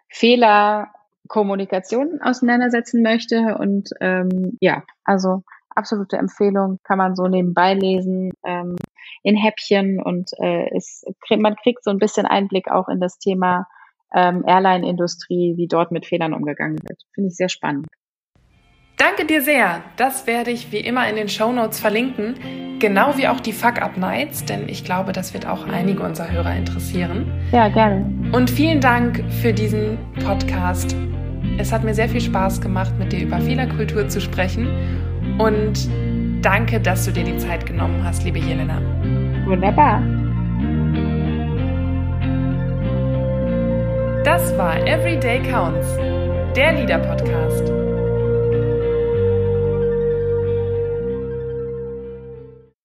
Fehler 0.09 0.91
Kommunikation 1.27 2.19
auseinandersetzen 2.21 3.01
möchte. 3.01 3.57
Und 3.57 3.89
ähm, 4.01 4.57
ja, 4.59 4.83
also 5.03 5.43
absolute 5.69 6.17
Empfehlung, 6.17 6.79
kann 6.83 6.97
man 6.97 7.15
so 7.15 7.27
nebenbei 7.27 7.73
lesen, 7.73 8.31
ähm, 8.45 8.75
in 9.21 9.35
Häppchen 9.35 10.01
und 10.01 10.31
äh, 10.39 10.69
es, 10.75 11.03
man 11.37 11.55
kriegt 11.55 11.83
so 11.83 11.91
ein 11.91 11.99
bisschen 11.99 12.25
Einblick 12.25 12.71
auch 12.71 12.87
in 12.87 12.99
das 12.99 13.17
Thema 13.19 13.67
ähm, 14.13 14.43
Airline-Industrie, 14.45 15.55
wie 15.57 15.67
dort 15.67 15.91
mit 15.91 16.05
Fehlern 16.05 16.33
umgegangen 16.33 16.79
wird. 16.83 17.01
Finde 17.13 17.29
ich 17.29 17.35
sehr 17.35 17.49
spannend. 17.49 17.87
Danke 18.97 19.25
dir 19.25 19.41
sehr. 19.41 19.83
Das 19.97 20.27
werde 20.27 20.51
ich 20.51 20.71
wie 20.71 20.77
immer 20.77 21.09
in 21.09 21.15
den 21.15 21.27
Show 21.27 21.51
Notes 21.51 21.79
verlinken. 21.79 22.77
Genau 22.79 23.17
wie 23.17 23.27
auch 23.27 23.39
die 23.39 23.51
Fuck-Up-Nights, 23.51 24.45
denn 24.45 24.69
ich 24.69 24.83
glaube, 24.83 25.13
das 25.13 25.33
wird 25.33 25.47
auch 25.47 25.67
einige 25.67 26.03
unserer 26.03 26.31
Hörer 26.31 26.55
interessieren. 26.55 27.31
Ja, 27.51 27.69
gerne. 27.69 28.05
Und 28.31 28.49
vielen 28.49 28.81
Dank 28.81 29.23
für 29.41 29.51
diesen 29.51 29.97
Podcast. 30.23 30.95
Es 31.57 31.71
hat 31.71 31.83
mir 31.83 31.93
sehr 31.93 32.07
viel 32.07 32.21
Spaß 32.21 32.61
gemacht, 32.61 32.93
mit 32.99 33.11
dir 33.11 33.21
über 33.21 33.39
Fehlerkultur 33.39 34.07
zu 34.07 34.21
sprechen. 34.21 34.67
Und 35.39 35.89
danke, 36.43 36.79
dass 36.79 37.05
du 37.05 37.11
dir 37.11 37.23
die 37.23 37.37
Zeit 37.37 37.65
genommen 37.65 38.03
hast, 38.03 38.23
liebe 38.23 38.39
Jelena. 38.39 38.81
Wunderbar. 39.45 40.01
Das 44.23 44.57
war 44.57 44.77
Everyday 44.85 45.41
Counts, 45.41 45.97
der 46.55 46.73
Lieder-Podcast. 46.73 47.92